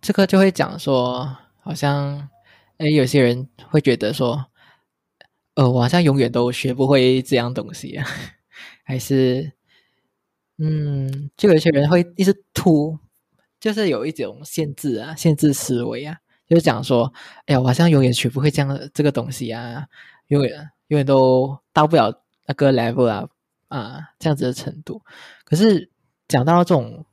[0.00, 2.28] 这个就会讲说，好像
[2.78, 4.46] 哎，有些人会觉得说，
[5.56, 8.06] 呃，我好像永远都学不会这样东西啊，
[8.84, 9.50] 还是
[10.58, 12.96] 嗯，就有些人会一直突，
[13.58, 17.12] 就是有一种限制啊，限制思维啊，就是讲说，
[17.46, 19.84] 哎呀，我好像永远学不会这样的这个东西啊，
[20.28, 22.21] 永远永远都到不了。
[22.52, 23.26] 那个 level 啊
[23.68, 25.00] 啊，这样子的程度。
[25.44, 25.88] 可是
[26.28, 27.06] 讲到这种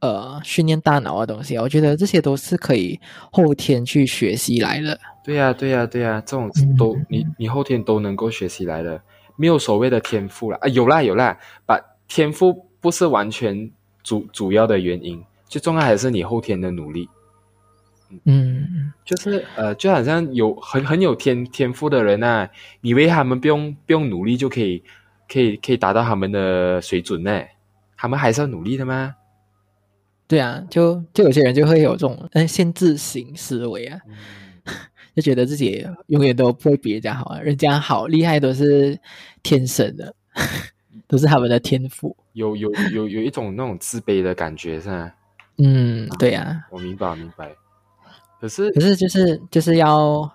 [0.00, 2.98] 呃训练大脑的东西，我觉得这些都是可以
[3.30, 4.98] 后天去学习来的。
[5.24, 9.00] 对呀，对呀，对呀，这种都你你后天都能够学习来的。
[9.36, 13.70] 没有所谓的天赋了啊，有啦有啦，把天赋不是完全
[14.02, 17.08] 主主要的原因，最重要还是你后天的努力。
[18.24, 22.48] 嗯就是呃，就好像有很很有天天赋的人啊，
[22.80, 24.82] 你以为他们不用不用努力就可以
[25.28, 27.42] 可以可以达到他们的水准呢？
[27.96, 29.14] 他们还是要努力的吗？
[30.28, 33.98] 对啊，就就有些人就会有这种嗯限制型思维啊，
[35.14, 38.98] 就觉得自己永远都不会比人家好啊，人家好厉害都是
[39.42, 40.14] 天生的，
[41.06, 42.16] 都是他们的天赋。
[42.32, 45.14] 有有有有一种那种自卑的感觉是吧？
[45.58, 47.50] 嗯，对呀、我明白明白。
[48.46, 50.30] 可是可是就是就是要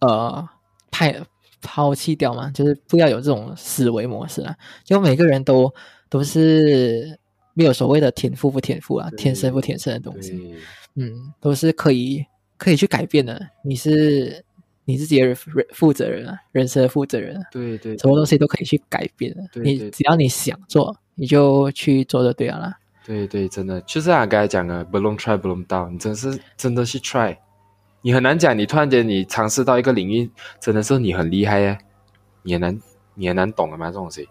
[0.00, 0.48] 呃
[0.90, 1.14] 派
[1.60, 4.54] 抛弃掉嘛，就是不要有这种思维模式啊。
[4.84, 5.72] 就每个人都
[6.08, 7.18] 都是
[7.54, 10.54] 没有所谓的天赋不天赋啊，天生不天生的东西，
[10.94, 12.24] 嗯，都是可以
[12.56, 13.44] 可以去改变的。
[13.64, 14.44] 你是
[14.84, 15.36] 你自己的人
[15.72, 19.42] 负责人啊，人生的负责人啊，对对什么东西都可以去改变的。
[19.52, 22.78] 对对你只要你想做，你就去做就对了啦。
[23.04, 27.34] 对对，真的就是啊，刚才讲的，不 try 不 down，你真是真的去 try，
[28.00, 30.30] 你很难讲，你突然间你尝试到一个领域，
[30.60, 31.76] 真的是你很厉害耶，
[32.44, 32.80] 你很难
[33.14, 34.28] 你很难懂的嘛，这种东西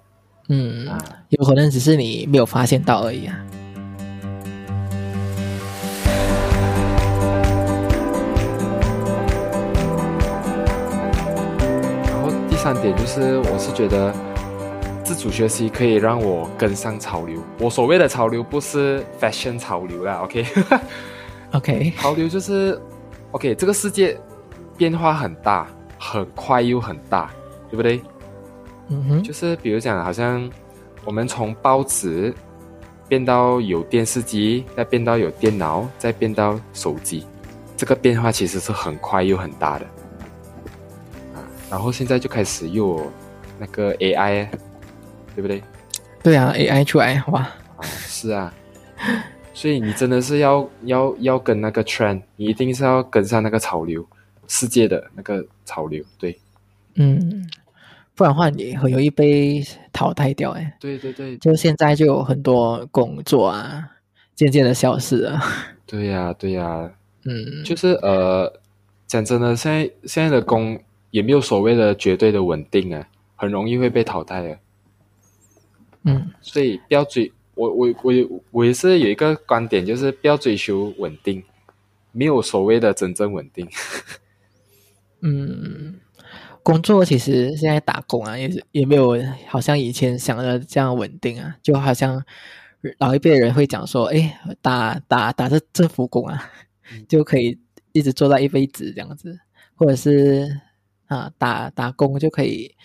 [0.47, 0.97] 嗯，啊，
[1.27, 3.37] 有可能只是你没有发现到而已啊。
[12.05, 14.13] 然后第三点就是，我是觉得
[15.03, 17.43] 自主学习可以让我跟上潮流。
[17.59, 22.79] 我所谓的潮流不是 fashion 潮流啦，OK，OK， 潮流就是
[23.31, 24.19] OK，这个世界
[24.77, 25.67] 变化很大，
[25.99, 27.29] 很快又很大，
[27.69, 28.01] 对不对？
[28.89, 30.49] 嗯哼，就是比如讲，好像
[31.03, 32.33] 我们从报纸
[33.07, 37.25] 变到有电视机，再变到有电脑，再变到手机，
[37.75, 39.85] 这个变化其实是很快又很大的
[41.35, 41.43] 啊。
[41.69, 43.11] 然后现在就开始又有
[43.59, 44.47] 那个 AI，
[45.35, 45.61] 对不对？
[46.23, 48.53] 对啊，AI 出来哇，啊，是啊，
[49.57, 54.07] 所以你真的是要要要跟那个 trend，你一定是要跟上那个潮流，
[54.47, 56.03] 世界的那个潮流。
[56.19, 56.39] 对，
[56.93, 57.49] 嗯，
[58.13, 60.77] 不然的话你很容易被淘汰掉哎。
[60.79, 63.93] 对对对，就现在就有很多工作啊，
[64.35, 65.41] 渐渐的消失了。
[65.87, 66.91] 对呀、对呀、
[67.25, 68.61] 嗯，就是呃，
[69.07, 70.79] 讲真的，现在现在的工
[71.09, 74.59] 也没有所谓的绝对的稳定啊，很容易会被淘汰的。
[76.03, 81.43] 嗯所以不要追我我我也我也是有一个观点，就是不要追求稳定，
[82.11, 83.67] 没有所谓的真正稳定。
[85.21, 85.99] 嗯，
[86.61, 92.23] 工作其实现在打工啊，也是也没有好像以前想的这样稳定啊，就好像
[92.99, 96.51] 老一辈人会讲说，哎，打打打这政府工啊，
[97.09, 97.57] 就可以
[97.91, 99.39] 一直做到一辈子这样子，
[99.75, 100.61] 或者是
[101.07, 102.75] 啊打打工就可以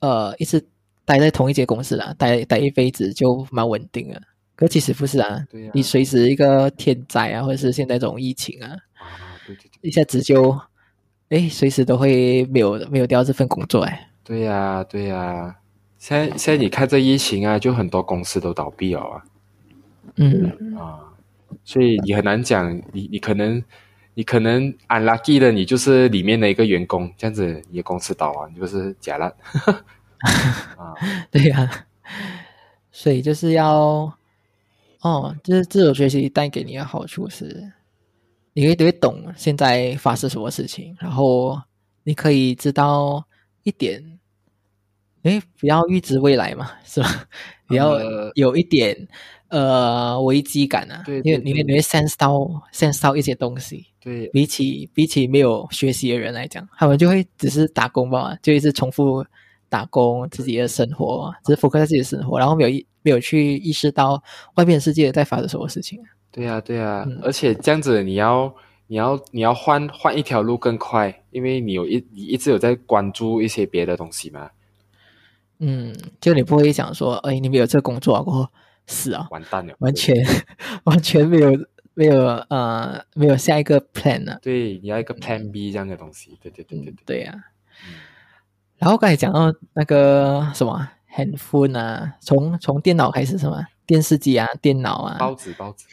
[0.00, 0.66] 呃一直
[1.08, 4.20] 待在同一间公司啦，待待一辈子就蛮稳定的。
[4.54, 5.42] 可其实不是啊，
[5.72, 9.08] 你随时一个天灾啊，或者是现在这种疫情啊，啊，
[9.46, 10.54] 对对对，一下子就，
[11.30, 14.10] 哎，随时都会没有没有掉这份工作哎。
[14.22, 15.56] 对呀、对呀、
[15.96, 19.22] 现在现在你看这疫情啊，就很多公司都倒闭了啊。
[20.16, 21.00] 嗯啊，
[21.64, 23.62] 所以你很难讲，你你可能
[24.12, 29.32] 你可能 unlucky 的，你就是里面的一个员工，这样子你的公司倒啊，你就是假烂
[30.20, 30.94] 啊，
[31.30, 31.86] 对呀、
[32.90, 34.12] 所以就是要，
[35.00, 37.70] 哦，就是自主学习带给你的好处是，
[38.52, 41.60] 你会会懂现在发生什么事情，然后
[42.02, 43.24] 你可以知道
[43.62, 44.18] 一点，
[45.22, 47.26] 诶，不要预知未来嘛，是吧？
[47.68, 48.96] 你要呃有一点
[49.48, 52.32] 呃危机感啊，对因为你会你会 sense 到
[52.72, 59.22] sense 到一些东西，对比起比起没有学习的人来讲，他们就会只是打工吧，就一直重复
[59.68, 64.22] 打工自己的生活，只是 focus 在自己的生活，然后没有意没有去意识到
[64.54, 66.00] 外面的世界在发生什么事情。
[66.30, 67.20] 对呀、对呀、嗯。
[67.22, 68.54] 而且这样子你要
[68.86, 74.50] 你要你要换换一条路更快，因为你有一你一直有在关注一些别的东西嘛，
[75.58, 78.48] 嗯，就你不会想说，哎，你没有这个工作啊过后
[78.86, 80.14] 死啊，完蛋了，完全
[80.84, 81.50] 完全没有
[81.94, 87.34] 没有呃没有下一个 plan 啊、对，你要一个 Plan B 这样的东西，对对对对嗯对，，对呀、
[87.86, 87.94] 嗯
[88.78, 95.86] 然后刚才讲到那个什么 handphone 啊，从从电脑开始什么电视机啊、电脑啊、包子包子，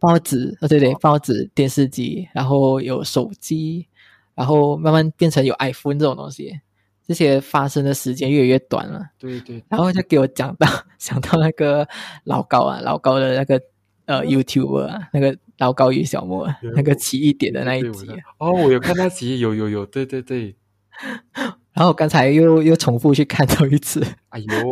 [0.00, 3.86] 报纸，呃，对对哦，报纸、电视机，然后有手机，
[4.34, 6.60] 然后慢慢变成有 iPhone 这种东西，
[7.06, 9.10] 这些发生的时间越来越短了。
[9.18, 9.62] 对对。
[9.68, 10.66] 然后就给我讲到
[10.98, 11.86] 想到那个
[12.24, 13.60] 老高啊，老高的那个
[14.06, 18.10] 呃 YouTuber 啊，那个老高与小莫那个奇异点的那一集。
[18.10, 20.56] 啊，哦，我有看那集，有有有，对对对，
[21.74, 24.46] 然然后刚才又又重复去看到一次，哎呦，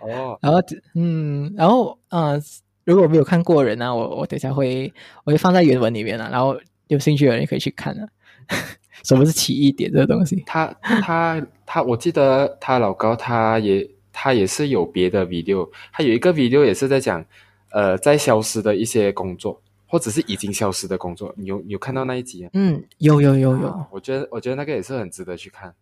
[0.00, 0.60] 哦，然后
[0.94, 2.40] 嗯，然后呃，
[2.84, 4.92] 如果没有看过人呢、我我等一下会
[5.24, 8.08] 我会放在原文里面啊，然后有兴趣的人可以去看啊。
[9.04, 10.42] 什么是奇异点这个东西？
[10.46, 17.24] 他他他，我记得他老高他也他也是有别的 video，他有一个 video 也是在讲
[17.70, 21.34] 呃在消失的一些工作，或者是已经消失的工作。
[21.36, 22.50] 你有你有看到那一集啊？
[22.54, 25.74] 嗯，有有有有，啊我觉得我觉得那个也是很值得去看。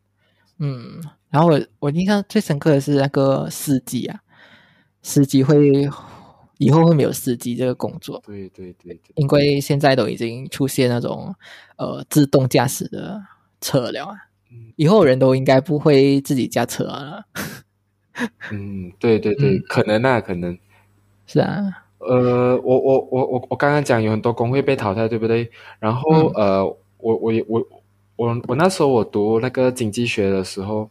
[0.58, 4.20] 嗯，然后我我印象最深刻的是那个司机啊，
[5.02, 5.88] 司机会
[6.58, 11.34] 以后会没有司机这个工作，对对对对，因为现在都已经出现那种
[11.76, 13.20] 呃自动驾驶的
[13.60, 14.14] 车了啊
[14.52, 17.24] 嗯，以后人都应该不会自己驾车了，
[18.52, 20.56] 嗯，对对对，可能啊，可能。
[21.26, 25.50] 是啊，呃，我我我我我刚刚讲有很多工会被淘汰，对不对？
[25.78, 27.66] 然后、嗯呃，我我也我
[28.16, 30.90] 我我那时候我读那个经济学的时候，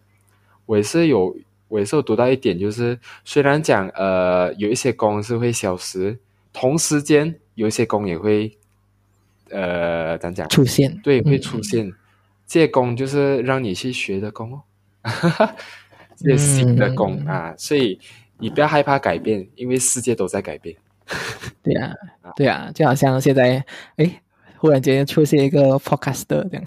[0.65, 1.35] 我也是有
[1.67, 6.17] 我也是有读到一点，就是虽然讲呃有一些工是会消失，
[6.51, 8.57] 同时间有一些工也会
[9.49, 10.47] 呃怎讲？
[10.49, 11.93] 出现对，会嗯出现。
[12.45, 14.61] 这些工就是让你去学的工哦，
[16.17, 17.97] 这些新的工、嗯啊，所以
[18.37, 20.75] 你不要害怕改变，因为世界都在改变。
[21.63, 21.93] 对啊，
[22.35, 23.63] 对啊，就好像现在
[23.97, 24.21] 哎，
[24.57, 26.63] 忽然间出现一个 podcaster 这样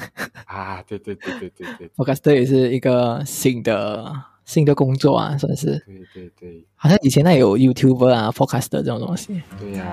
[0.47, 4.13] 啊，对对对对对对，podcaster 也是一个新的
[4.45, 5.83] 新的工作啊，算是。
[5.87, 9.43] 对对对好像以前那有 YouTuber 啊、Podcaster 这种东西。
[9.59, 9.85] 对呀、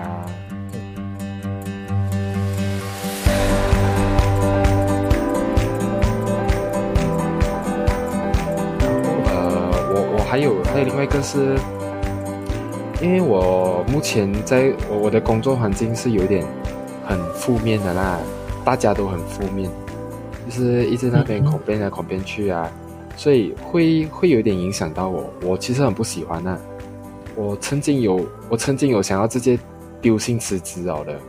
[9.26, 11.58] 呃，我我还有还有另外一个是，
[13.02, 16.46] 因为我目前在我我的工作环境是有点
[17.06, 18.20] 很负面的啦，
[18.64, 19.70] 大家都很负面，
[20.48, 21.52] 就是一直那边嗯嗯。
[21.52, 22.72] complain 来 complain 去啊，
[23.18, 26.58] 所以会会有点影响到我，我其实很不喜欢啊。
[27.36, 29.58] 我曾经有我曾经有想要直接
[30.00, 31.04] 丢薪辞职了。
[31.04, 31.20] 的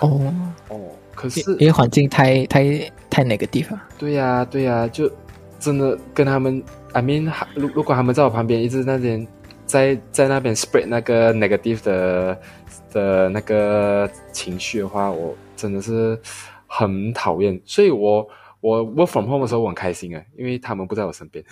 [0.00, 0.34] 哦，
[0.68, 0.80] 哦，
[1.14, 3.82] 可是因为环境太太太 negative 了。
[3.96, 5.10] 对呀、对呀、就
[5.60, 6.62] 真的跟他们
[6.92, 9.26] ，I mean，如如果他们在我旁边一直那边
[9.66, 12.40] 在在那边 spread 那个 negative 的
[12.92, 16.18] 的那个情绪的话，我真的是
[16.66, 17.60] 很讨厌。
[17.64, 18.28] 所以我
[18.60, 21.44] 我 work from home 的时候我很开心啊，因为他们不在我身边，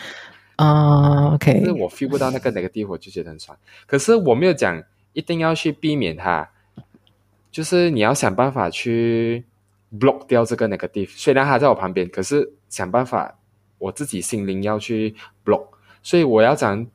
[0.56, 3.56] 啊，OK，就是我 feel 不到那个 negative，我就觉得很爽。
[3.86, 4.82] 可是我没有讲
[5.12, 6.48] 一定要去避免它，
[7.50, 9.44] 就是你要想办法去
[9.98, 11.10] block 掉这个 negative。
[11.10, 13.38] 虽然他在我旁边，可是想办法
[13.78, 15.66] 我自己心灵要去 block。
[16.02, 16.86] 所以我要怎样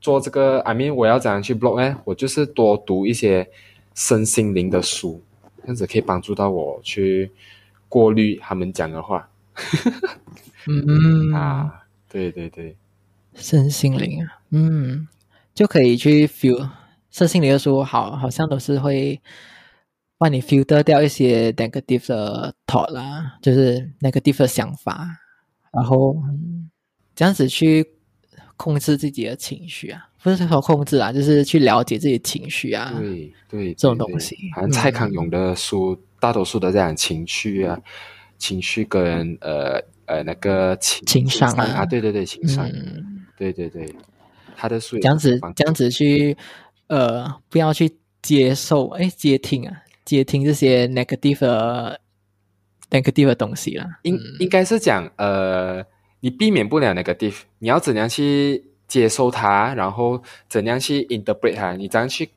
[0.00, 1.98] 做这个？I mean，我要怎样去 block 呢？
[2.04, 3.48] 我就是多读一些
[3.94, 5.22] 身心灵的书，
[5.62, 7.30] 这样子可以帮助到我去
[7.88, 9.28] 过滤他们讲的话、
[10.66, 11.84] 嗯， 啊。
[12.10, 12.74] 对对对，
[13.34, 15.06] 身心灵啊，嗯，
[15.54, 16.70] 就可以去 feel
[17.10, 19.20] 身心灵的书，好，好像都是会
[20.16, 25.06] 帮你 filter 掉一些 negative 的 thought 啦，就是 negative 的想法，
[25.70, 26.70] 然后、嗯、
[27.14, 27.86] 这样子去
[28.58, 34.36] 控制自己的情绪啊，不是说控制啊，就是去了解自己的情绪啊，对对，这种对东西。
[34.54, 37.78] 好像蔡嗯康永的书，大多数都在讲情绪啊，
[38.36, 41.64] 情绪跟呃呃那个情情商啊。
[41.78, 43.88] 啊，对对对，情商，嗯，对对对，
[44.56, 46.36] 他的书也这样子这样子去
[46.88, 52.00] 呃，不要去接受哎接听啊，接听这些 negative 的
[52.90, 53.86] negative 的东西啦。
[54.02, 54.20] 应嗯。
[54.40, 55.84] 应该是讲呃，
[56.20, 62.28] 你避免不了 negative，你要怎样去接受它，然后怎样去 interpret 它，你怎样去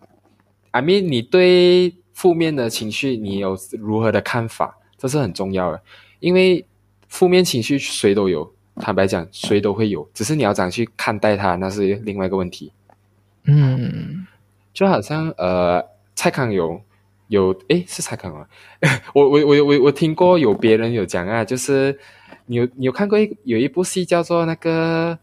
[0.72, 5.82] ，I mean，你对负面的情绪你有如何的看法，这是很重要的，
[6.20, 6.66] 因为
[7.08, 12.72] 负面情绪谁都有，坦白讲谁都会有，只是你要怎样去看待它，那是另外一个问题。
[13.44, 14.28] 嗯
[14.74, 15.84] 就好像呃，
[16.16, 16.82] 蔡康永
[17.32, 18.48] 有诶，是蔡康永啊，
[19.16, 21.98] 我我我我我听过有别人有讲啊，就是
[22.48, 25.18] 你有你有看过一有一部戏叫做那个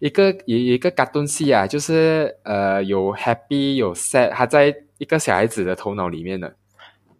[0.00, 6.48] 一个有有一个卡通戏啊，就是呃有 happy 有 sad，它在一个小孩子的头脑里面的，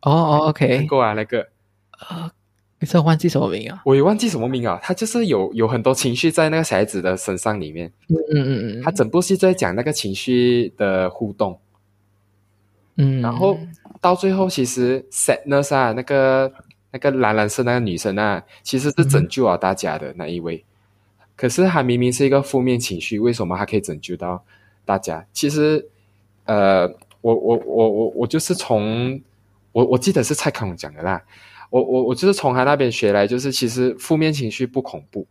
[0.01, 1.47] 哦哦，OK，过啊那个。
[2.81, 3.81] 你这忘记什么名啊？
[3.85, 11.57] 我也忘记什么名啊，他就是有有很多情绪在那个小孩子的身上里面，嗯嗯嗯嗯，他整部戏在讲那个情绪的互动，
[13.03, 13.59] 嗯，然后
[14.01, 16.53] 到最后，其实 sadness 啊，那个
[16.91, 20.65] 那个蓝蓝色那个女生啊，其实是拯救了大家的那一位。
[21.37, 24.45] 可是她明明是一个负面情绪，为什么她可以拯救到
[24.85, 25.27] 大家？
[25.33, 25.89] 其实，
[26.45, 26.87] 呃，
[27.21, 29.21] 我我我我我就是从
[29.73, 31.23] 我我记得是蔡康永讲的啦。
[31.71, 35.27] 我我我就是从他那边学来，就是其实负面情绪不恐怖，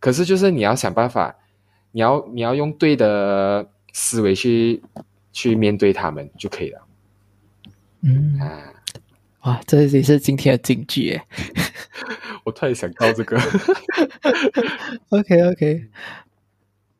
[0.00, 1.36] 可是就是你要想办法，
[1.92, 4.82] 你要你要用对的思维去
[5.32, 6.83] 去面对他们就可以了。
[8.06, 8.72] 嗯，啊，
[9.44, 11.22] 哇，这也是今天的金句耶。
[12.44, 13.40] 我突然想到这个，
[15.08, 15.88] OK OK，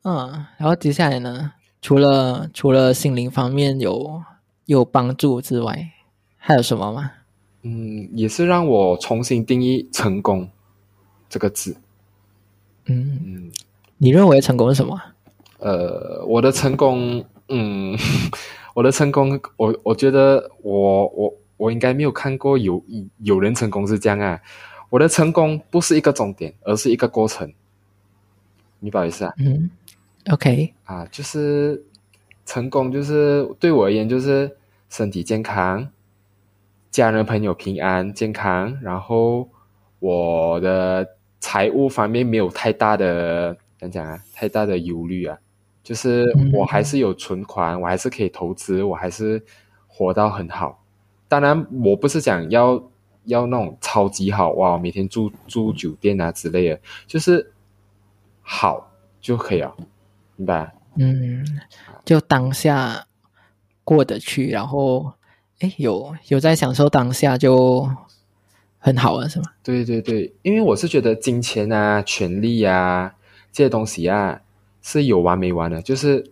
[0.03, 4.23] 嗯，然后接下来呢，除了除了心灵方面有
[4.65, 5.91] 有帮助之外，
[6.37, 7.11] 还有什么吗？
[7.61, 10.49] 嗯，也是让我重新定义成功
[11.29, 11.77] 这个字。
[12.85, 13.51] 嗯，嗯，
[13.97, 14.99] 你认为成功是什么？
[15.59, 17.95] 呃，我的成功，嗯，
[18.75, 22.83] 我的成功，我我觉得我我我应该没有看过有
[23.19, 24.37] 有人成功是这样啊。
[24.89, 27.53] 我的成功不是一个终点，而是一个过程。
[28.79, 29.69] 你不好意思啊嗯
[30.29, 31.85] ，OK，啊，就是
[32.45, 34.57] 成功，就是对我而言，就是
[34.89, 35.87] 身体健康，
[36.91, 39.47] 家人朋友平安健康，然后
[39.99, 45.39] 我的财务方面没有太大的怎样讲啊，太大的忧虑啊，
[45.85, 49.45] 就是我还是有存款，我还是可以投资，我还是
[49.85, 50.83] 活到很好。
[51.27, 52.83] 当然，我不是讲要
[53.25, 57.53] 要那种超级好哇，每天住住酒店啊之类的，就是
[58.41, 59.75] 好就可以了，
[60.37, 60.73] 明白？
[60.95, 61.45] 嗯，
[62.03, 63.05] 就当下
[63.83, 65.13] 过得去，然后
[65.59, 67.87] 哎，有有在享受当下就
[68.79, 69.45] 很好了，是吗？
[69.61, 73.13] 对对对，因为我是觉得金钱啊、权利啊
[73.51, 74.41] 这些东西啊
[74.85, 76.23] 是有完没完的，就是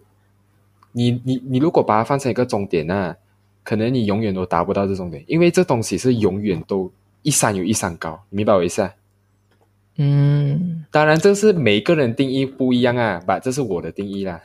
[0.91, 3.17] 你你你如果把它放成一个终点啊，
[3.63, 6.91] 可能你永远都达不到这终点，因为这东西是永远都
[7.23, 8.93] 一山有一山高，你明白我意思啊？
[9.97, 14.39] 嗯，当然，这是每个人定义不一样啊，把这是我的定义啦。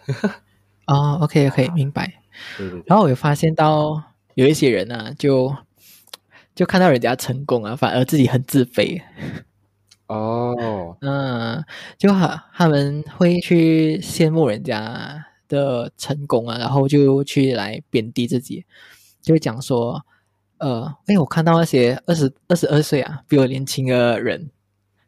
[0.86, 2.10] 哦，OK OK， 明白。
[2.56, 4.02] 对对对，然后我有发现到
[4.34, 5.54] 有一些人啊，就
[6.54, 9.02] 就看到人家成功啊，反而自己很自卑。
[10.08, 11.64] 哦，嗯，
[11.96, 18.64] 就他他们会去羡慕人家的成功啊，然后就去来贬低自己，
[19.22, 20.04] 就会讲说，
[20.58, 24.50] 呃，哎，我看到那些二十二十二岁啊，比我年轻的人，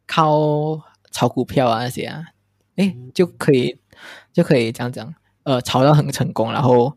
[0.06, 0.80] 靠
[1.10, 2.22] 炒股票啊那些啊，
[2.76, 3.78] 哎，就可以
[4.32, 6.96] 就可以这样讲，呃，炒到很成功，然后。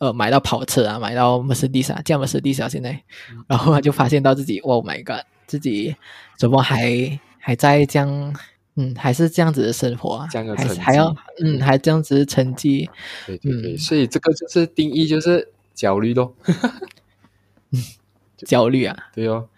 [0.00, 3.04] 呃，买到跑车啊，买到 Mercedes 啊，这样 Mercedes 啊，现在，
[3.46, 5.94] 然后他就发现到自己，Oh my God，自己
[6.38, 8.34] 怎么还还在这样，
[8.76, 12.88] 嗯，还是这样子的生活啊，这样的成绩还还要，嗯，还这样子的成绩，
[13.26, 13.78] 对对对，嗯。
[13.78, 16.34] 所以这个就是定义就是焦虑咯。
[18.38, 19.48] 焦虑啊， 对哦，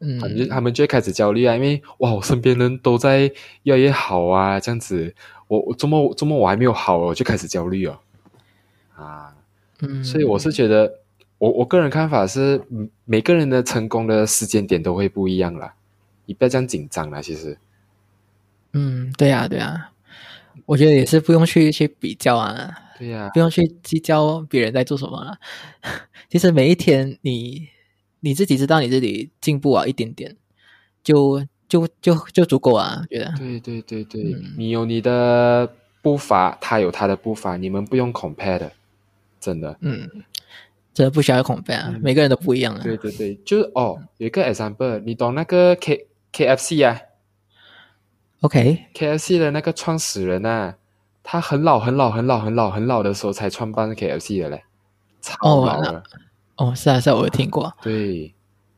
[0.00, 0.18] 嗯。
[0.18, 3.30] 他们就他们就会开始焦虑啊，因为哇，我身边人都在
[3.64, 5.14] 越来越好啊，这样子，
[5.48, 7.98] 我我周末周末我还没有好哦，我就开始焦虑哦，
[8.96, 9.34] 啊，
[9.80, 11.00] 嗯，所以我是觉得，
[11.38, 15.74] 我我个人看法是，嗯每个人的成功的时间点都会不一样啦，
[16.24, 17.58] 你不要这样紧张啦，其实，
[18.72, 19.90] 嗯，对啊，对啊，
[20.64, 25.38] 我觉得也是不用去去比较啊，对呀、不用去计较别人在做什么了。
[26.28, 27.68] 其实每一天你
[28.20, 30.34] 你自己知道你自己进步啊一点点，
[31.02, 33.32] 就就就就足够啊，我觉得。
[33.38, 35.70] 对对对对，嗯你有你的
[36.00, 38.72] 步伐，他有他的步伐，你们不用 compare 的，
[39.38, 39.76] 真的。
[39.80, 40.08] 嗯，
[40.96, 42.00] 真的不需要 compare，、啊嗯。
[42.02, 42.80] 每个人都不一样啊。
[42.82, 46.98] 对对对，就是哦，有一个 example，你懂那个 K KFC 啊
[48.40, 50.78] ？OK，，KFC 的那个创始人啊，
[51.22, 54.62] 他很老很老很老很老很老的时候才创办 KFC 的嘞，
[55.20, 56.02] 超哦那老了。
[56.56, 57.70] 哦，是啊是啊，我有听过。
[57.82, 58.34] 对，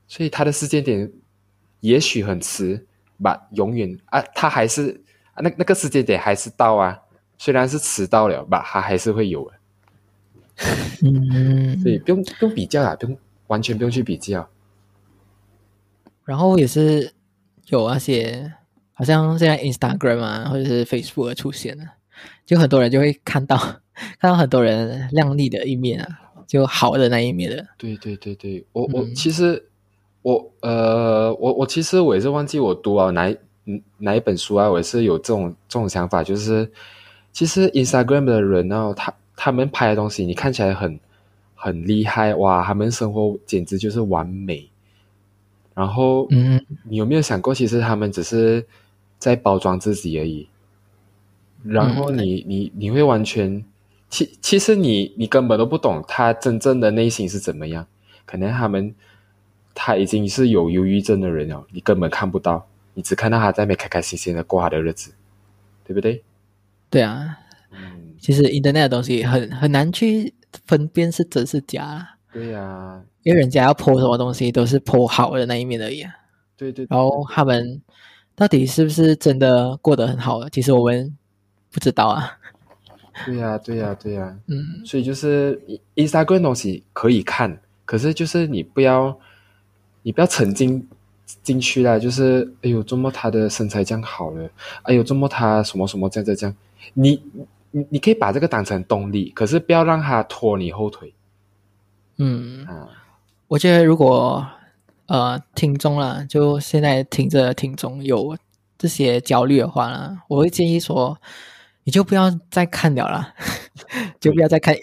[0.09, 1.09] 所以他的时间点
[1.79, 2.85] 也许很迟，
[3.23, 5.01] 把，永远啊，他还是
[5.35, 6.99] 啊那那个时间点还是到啊，
[7.39, 9.58] 虽然是迟到了吧，他还是会有的，
[11.03, 14.49] 嗯，所以不用不用比较啦，不用完全不用去比较。
[16.25, 17.13] 然后也是
[17.69, 18.53] 有那些，
[18.93, 21.85] 好像现在 Instagram 啊，或者是 Facebook 的出现了，
[22.45, 23.57] 就很多人就会看到
[24.21, 26.09] 看到很多人靓丽的一面啊，
[26.47, 27.67] 就好的那一面的。
[27.79, 29.65] 对对对对，我我嗯其实
[30.23, 36.71] 我呃我我其实我也是忘记我读啊哪一嗯哪一本书啊，我也是有这种这种想法，就是
[37.33, 40.99] 其实 Instagram 的人呢、他他们拍的东西，你看起来很
[41.55, 44.68] 很厉害哇，他们生活简直就是完美。
[45.74, 48.66] 然后，嗯你有没有想过，其实他们只是
[49.16, 50.49] 在包装自己而已？
[51.62, 53.64] 然后嗯你、你你会完全，
[54.11, 57.86] 其其实你你根本都不懂他真正的内心是怎么样。
[58.26, 58.93] 可能他们
[59.72, 65.12] 他已经是有忧郁症的人了，你根本看不到，你只看到他在那边开开心心的过他的日子，
[65.84, 66.22] 对不对？
[66.91, 67.47] 对啊，嗯，
[68.21, 70.35] 其实 Internet 的东西很很难去
[70.66, 76.11] 分辨是真是假啦，对呀、因因为人家要 po 什么东西都是 po 好的那一面而已、啊，
[76.57, 77.83] 对对，然后他们
[78.35, 80.49] 到底是不是真的过得很好？
[80.49, 81.14] 其实我们
[81.71, 82.39] 不知道啊。
[83.27, 84.83] 对呀、对呀、对呀、嗯。
[84.83, 85.61] 所以就是
[85.97, 89.19] Instagram 东西可以看，可是就是你不要，
[90.03, 90.89] 你不要沉浸
[91.43, 91.99] 进去啦。
[91.99, 94.49] 就是哎呦，周末他的身材这样好了，
[94.85, 96.57] 哎呦，周末他什么什么这样这样这样，
[96.95, 97.21] 你
[97.71, 101.14] 你你可以把这个当成动力，可是不要让它拖你后腿
[102.16, 102.89] 嗯，啊。
[103.49, 104.47] 我觉得如果
[105.07, 108.37] 呃听众啦，就现在听着听众有
[108.77, 111.19] 这些焦虑的话啦，我会建议说，
[111.85, 113.35] 你就不要再看了啦，
[114.21, 114.75] 就不要再看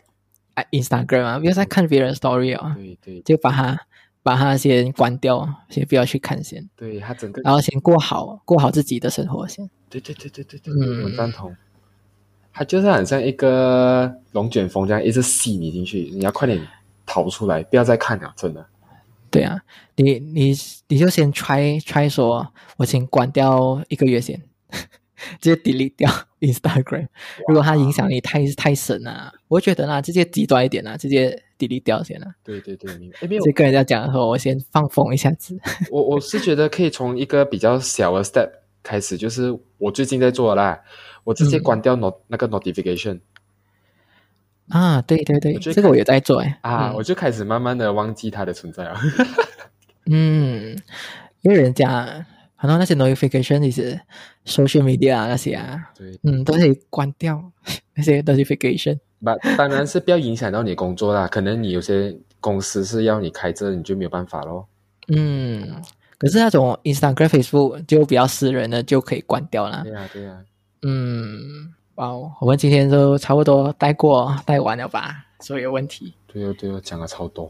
[0.56, 3.80] 啊 Instagram 啊，不要再看别人 story 啊，对对就把它
[4.24, 9.70] 把它先关掉，先不要去看先，对，他整个然后先过好过好自己的生活先。
[9.90, 11.56] 对对对对对对，嗯我赞同。
[12.58, 16.66] 它就是很像一个龙卷风这样，一直吸你进去，你要快点
[17.06, 18.66] 逃出来，不要再看了，真的。
[19.30, 19.60] 对啊，
[19.98, 20.56] 你你
[20.88, 22.48] 你就先 try try 说，
[22.78, 24.42] 我先关掉一个月先，
[25.42, 27.10] 直接 delete 掉 Instagram。
[27.50, 32.34] 如果它影响你太太深啊，我觉得啦，直接极端一点啊，直接 delete 掉先啊。
[32.46, 33.18] 对对对，明白。
[33.20, 35.60] 哎，没有直接，跟人家讲说，我先放风一下子。
[35.92, 38.50] 我我是觉得可以从一个比较小的 step
[38.86, 40.80] 开始，就是我最近在做的啦，
[41.24, 43.20] 我直接嗯关掉 not、那个 notification
[44.70, 46.60] 啊，对对对，这个我也在做哎。
[46.62, 48.96] 啊，嗯我就开始慢慢的忘记它的存在了。
[50.06, 50.78] 嗯，
[51.42, 52.26] 因为人家
[52.56, 54.00] 很多那些 notification 其实
[54.46, 57.52] social media 啊那些啊，对，嗯，都可以关掉
[57.96, 59.00] 那些 notification。
[59.24, 64.68] 把当然是不要影响到你工作啦，可能你有些公司是要你开着，你就没有办法咯。
[65.08, 65.82] 嗯，
[66.18, 69.92] 可是那种 Instagram、Facebook 就比较私人的就可以关掉了对。
[69.94, 70.44] 呀、对呀、
[70.84, 75.26] 嗯，哇哦，我们今天都差不多带过带完了吧？
[75.42, 76.14] 所有问题。
[76.28, 77.50] 对哦对哦，讲了超多。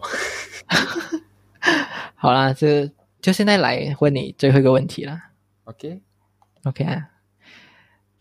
[2.16, 2.90] 好啦，就
[3.22, 5.32] 就现在来问你最后一个问题啦。
[5.66, 7.10] OK，OK 啊，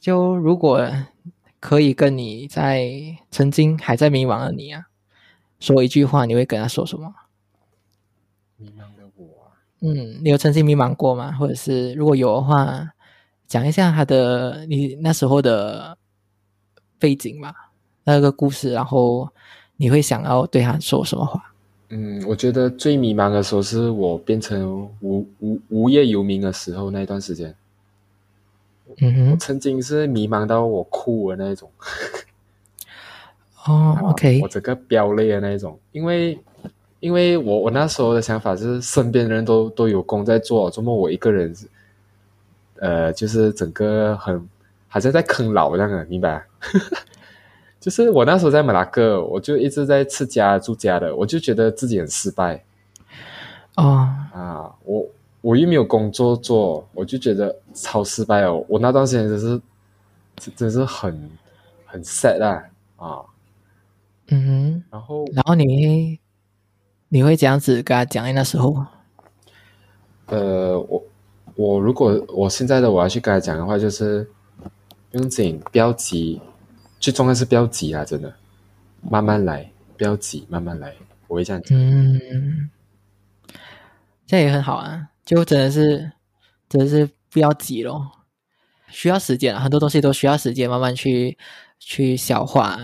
[0.01, 0.91] 就如果
[1.61, 2.91] 可以跟你在
[3.31, 4.87] 曾经还在迷茫的你啊，
[5.61, 7.15] 说一句话，你会跟他说什么？
[8.57, 8.94] 迷茫
[9.87, 11.33] 嗯，你有曾经迷茫过吗？
[11.33, 12.89] 或者是如果有的话，
[13.47, 15.99] 讲一下他的你那时候的
[16.99, 17.71] 背景吧，
[18.05, 19.29] 那个故事，然后
[19.77, 21.53] 你会想要对他说什么话？
[21.91, 27.55] 嗯，我觉得最迷茫的时候是我变成无无无业游民的时候那一段时间，
[29.03, 31.71] 嗯哼，曾经是迷茫到我哭的那一种。
[33.67, 36.39] 哦 啊，OK，我整个飙泪的那一种，因为
[37.01, 41.55] 因为我我那时候的想法是，身边的人都都有工在做，怎么我一个人，
[42.77, 44.49] 呃，就是整个很
[44.89, 46.45] 好像在坑老这样的，明白？
[47.79, 52.65] 就是我那时候在马拉各，我就一直在吃家住家的，我就觉得自己很失败
[53.77, 55.07] 哦，啊，我
[55.43, 58.65] 我又没有工作做，我就觉得超失败哦。
[58.67, 59.61] 我那段时间真是
[60.37, 61.31] 真真是很
[61.85, 62.65] 很 sad 啊
[62.97, 63.21] 啊，
[64.29, 66.19] 嗯然后，然后你
[67.15, 68.35] 你会这样子跟他讲？
[68.35, 68.85] 那时候，
[70.27, 71.05] 呃，我
[71.55, 74.29] 我如果我现在的我要去跟他讲的话，就是
[75.13, 76.43] 不用紧，不要急，
[76.99, 78.35] 最重要是不要急啊，真的，
[79.01, 80.93] 慢慢来，不要急，慢慢来，
[81.29, 81.79] 我会这样讲。
[81.79, 82.69] 嗯，
[84.27, 86.11] 这样也很好啊，就真的是
[86.69, 88.11] 真的是不要急咯，
[88.89, 91.39] 需要时间啊，很多东西都需要时间慢慢去
[91.79, 92.77] 去消化，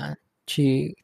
[0.46, 0.96] 去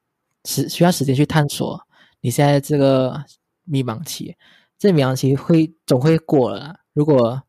[0.45, 1.85] 时需要时间去探索。
[2.27, 3.23] 你现在这个
[3.63, 4.35] 迷茫期，
[4.77, 6.81] 这迷茫期会总会过了。
[6.93, 7.41] 如果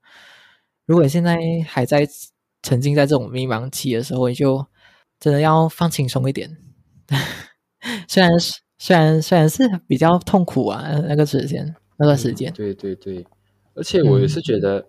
[0.85, 2.07] 如果你现在还在
[2.61, 4.67] 沉浸在这种迷茫期的时候，你就
[5.19, 6.57] 真的要放轻松一点。
[8.07, 13.25] 虽然是虽然虽然是比较痛苦啊，那个时间那段时间，对对对，
[13.73, 14.85] 而且我也是觉得，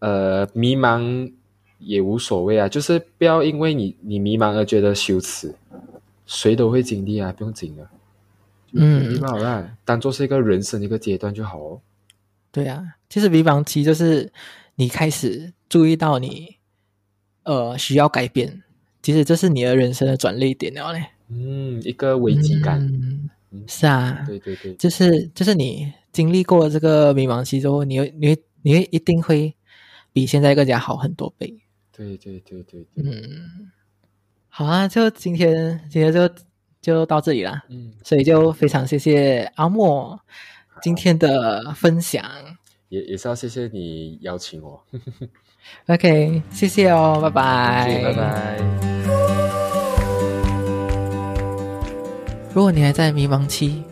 [0.00, 1.32] 呃，迷茫
[1.78, 5.54] 也无所谓啊，就是不要因为你你迷茫而觉得羞耻，
[6.26, 7.88] 谁都会经历啊，不用紧的。
[8.74, 11.80] 嗯好啦，当做是一个人生的一个阶段就好哦。
[12.50, 14.32] 对啊，其实迷茫期就是
[14.74, 16.56] 你开始注意到你
[17.44, 18.62] 呃需要改变，
[19.02, 21.04] 其实这是你的人生的转捩点了嘞。
[21.28, 29.54] 嗯，一个危机感，嗯嗯是啊，对对对，就是就是你经历过这个迷茫期之后，你会你会你会一定会
[30.12, 31.58] 比现在更加好很多倍。
[31.90, 33.70] 对对对对对，嗯，
[34.48, 36.28] 好啊，就今天今天就
[36.82, 37.62] 就到这里啦。
[37.70, 40.20] 嗯，所以就非常谢谢阿莫
[40.82, 42.22] 今天的分享。
[42.90, 44.78] 也也是要谢谢你邀请我，
[45.88, 48.58] OK，谢谢哦，拜拜，拜拜。
[52.52, 53.82] 如果你还在迷茫期，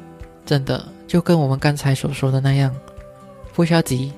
[0.45, 2.77] 真的就跟我们刚才所说的那样，
[3.55, 4.13] 不需要急，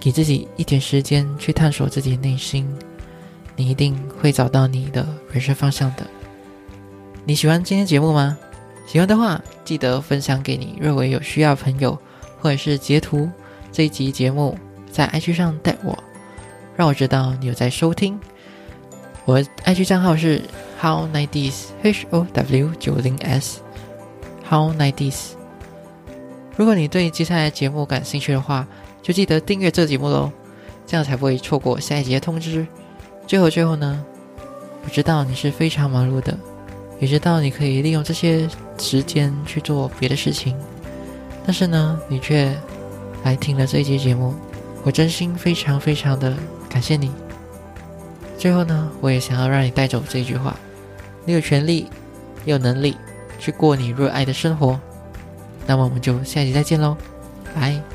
[0.00, 2.68] 给自己一点时间去探索自己内心，
[3.54, 6.04] 你一定会找到你的人生方向的。
[7.26, 8.36] 你喜欢今天节目吗？
[8.86, 11.98] 喜欢的话，记得分享给你认为有需要的朋友，
[12.38, 13.30] 或者是截图
[13.72, 14.58] 这一集节目
[14.92, 15.98] 在 IG 上带我，
[16.76, 18.20] 让我知道你有在收听。
[19.24, 20.42] 我 IG 账号是
[20.78, 23.60] how nineties h o w 九零 s
[24.46, 25.30] how nineties。
[26.58, 28.66] 如果你对接下来节目感兴趣的话，
[29.00, 30.30] 就记得订阅这节目喽，
[30.86, 32.66] 这样才不会错过下一集的通知。
[33.26, 34.04] 最后最后呢，
[34.84, 36.36] 我知道你是非常忙碌的。
[37.04, 38.48] 也知道你可以利用这些
[38.78, 40.56] 时间去做别的事情，
[41.44, 42.56] 但是呢，你却
[43.24, 44.34] 来听了这一期节目，
[44.82, 46.34] 我真心非常非常的
[46.66, 47.10] 感谢你。
[48.38, 50.56] 最后呢，我也想要让你带走这句话：
[51.26, 51.90] 你有权利，
[52.46, 52.96] 有能力
[53.38, 54.80] 去过你热爱的生活。
[55.66, 56.96] 那么我们就下期再见喽，
[57.54, 57.93] 拜。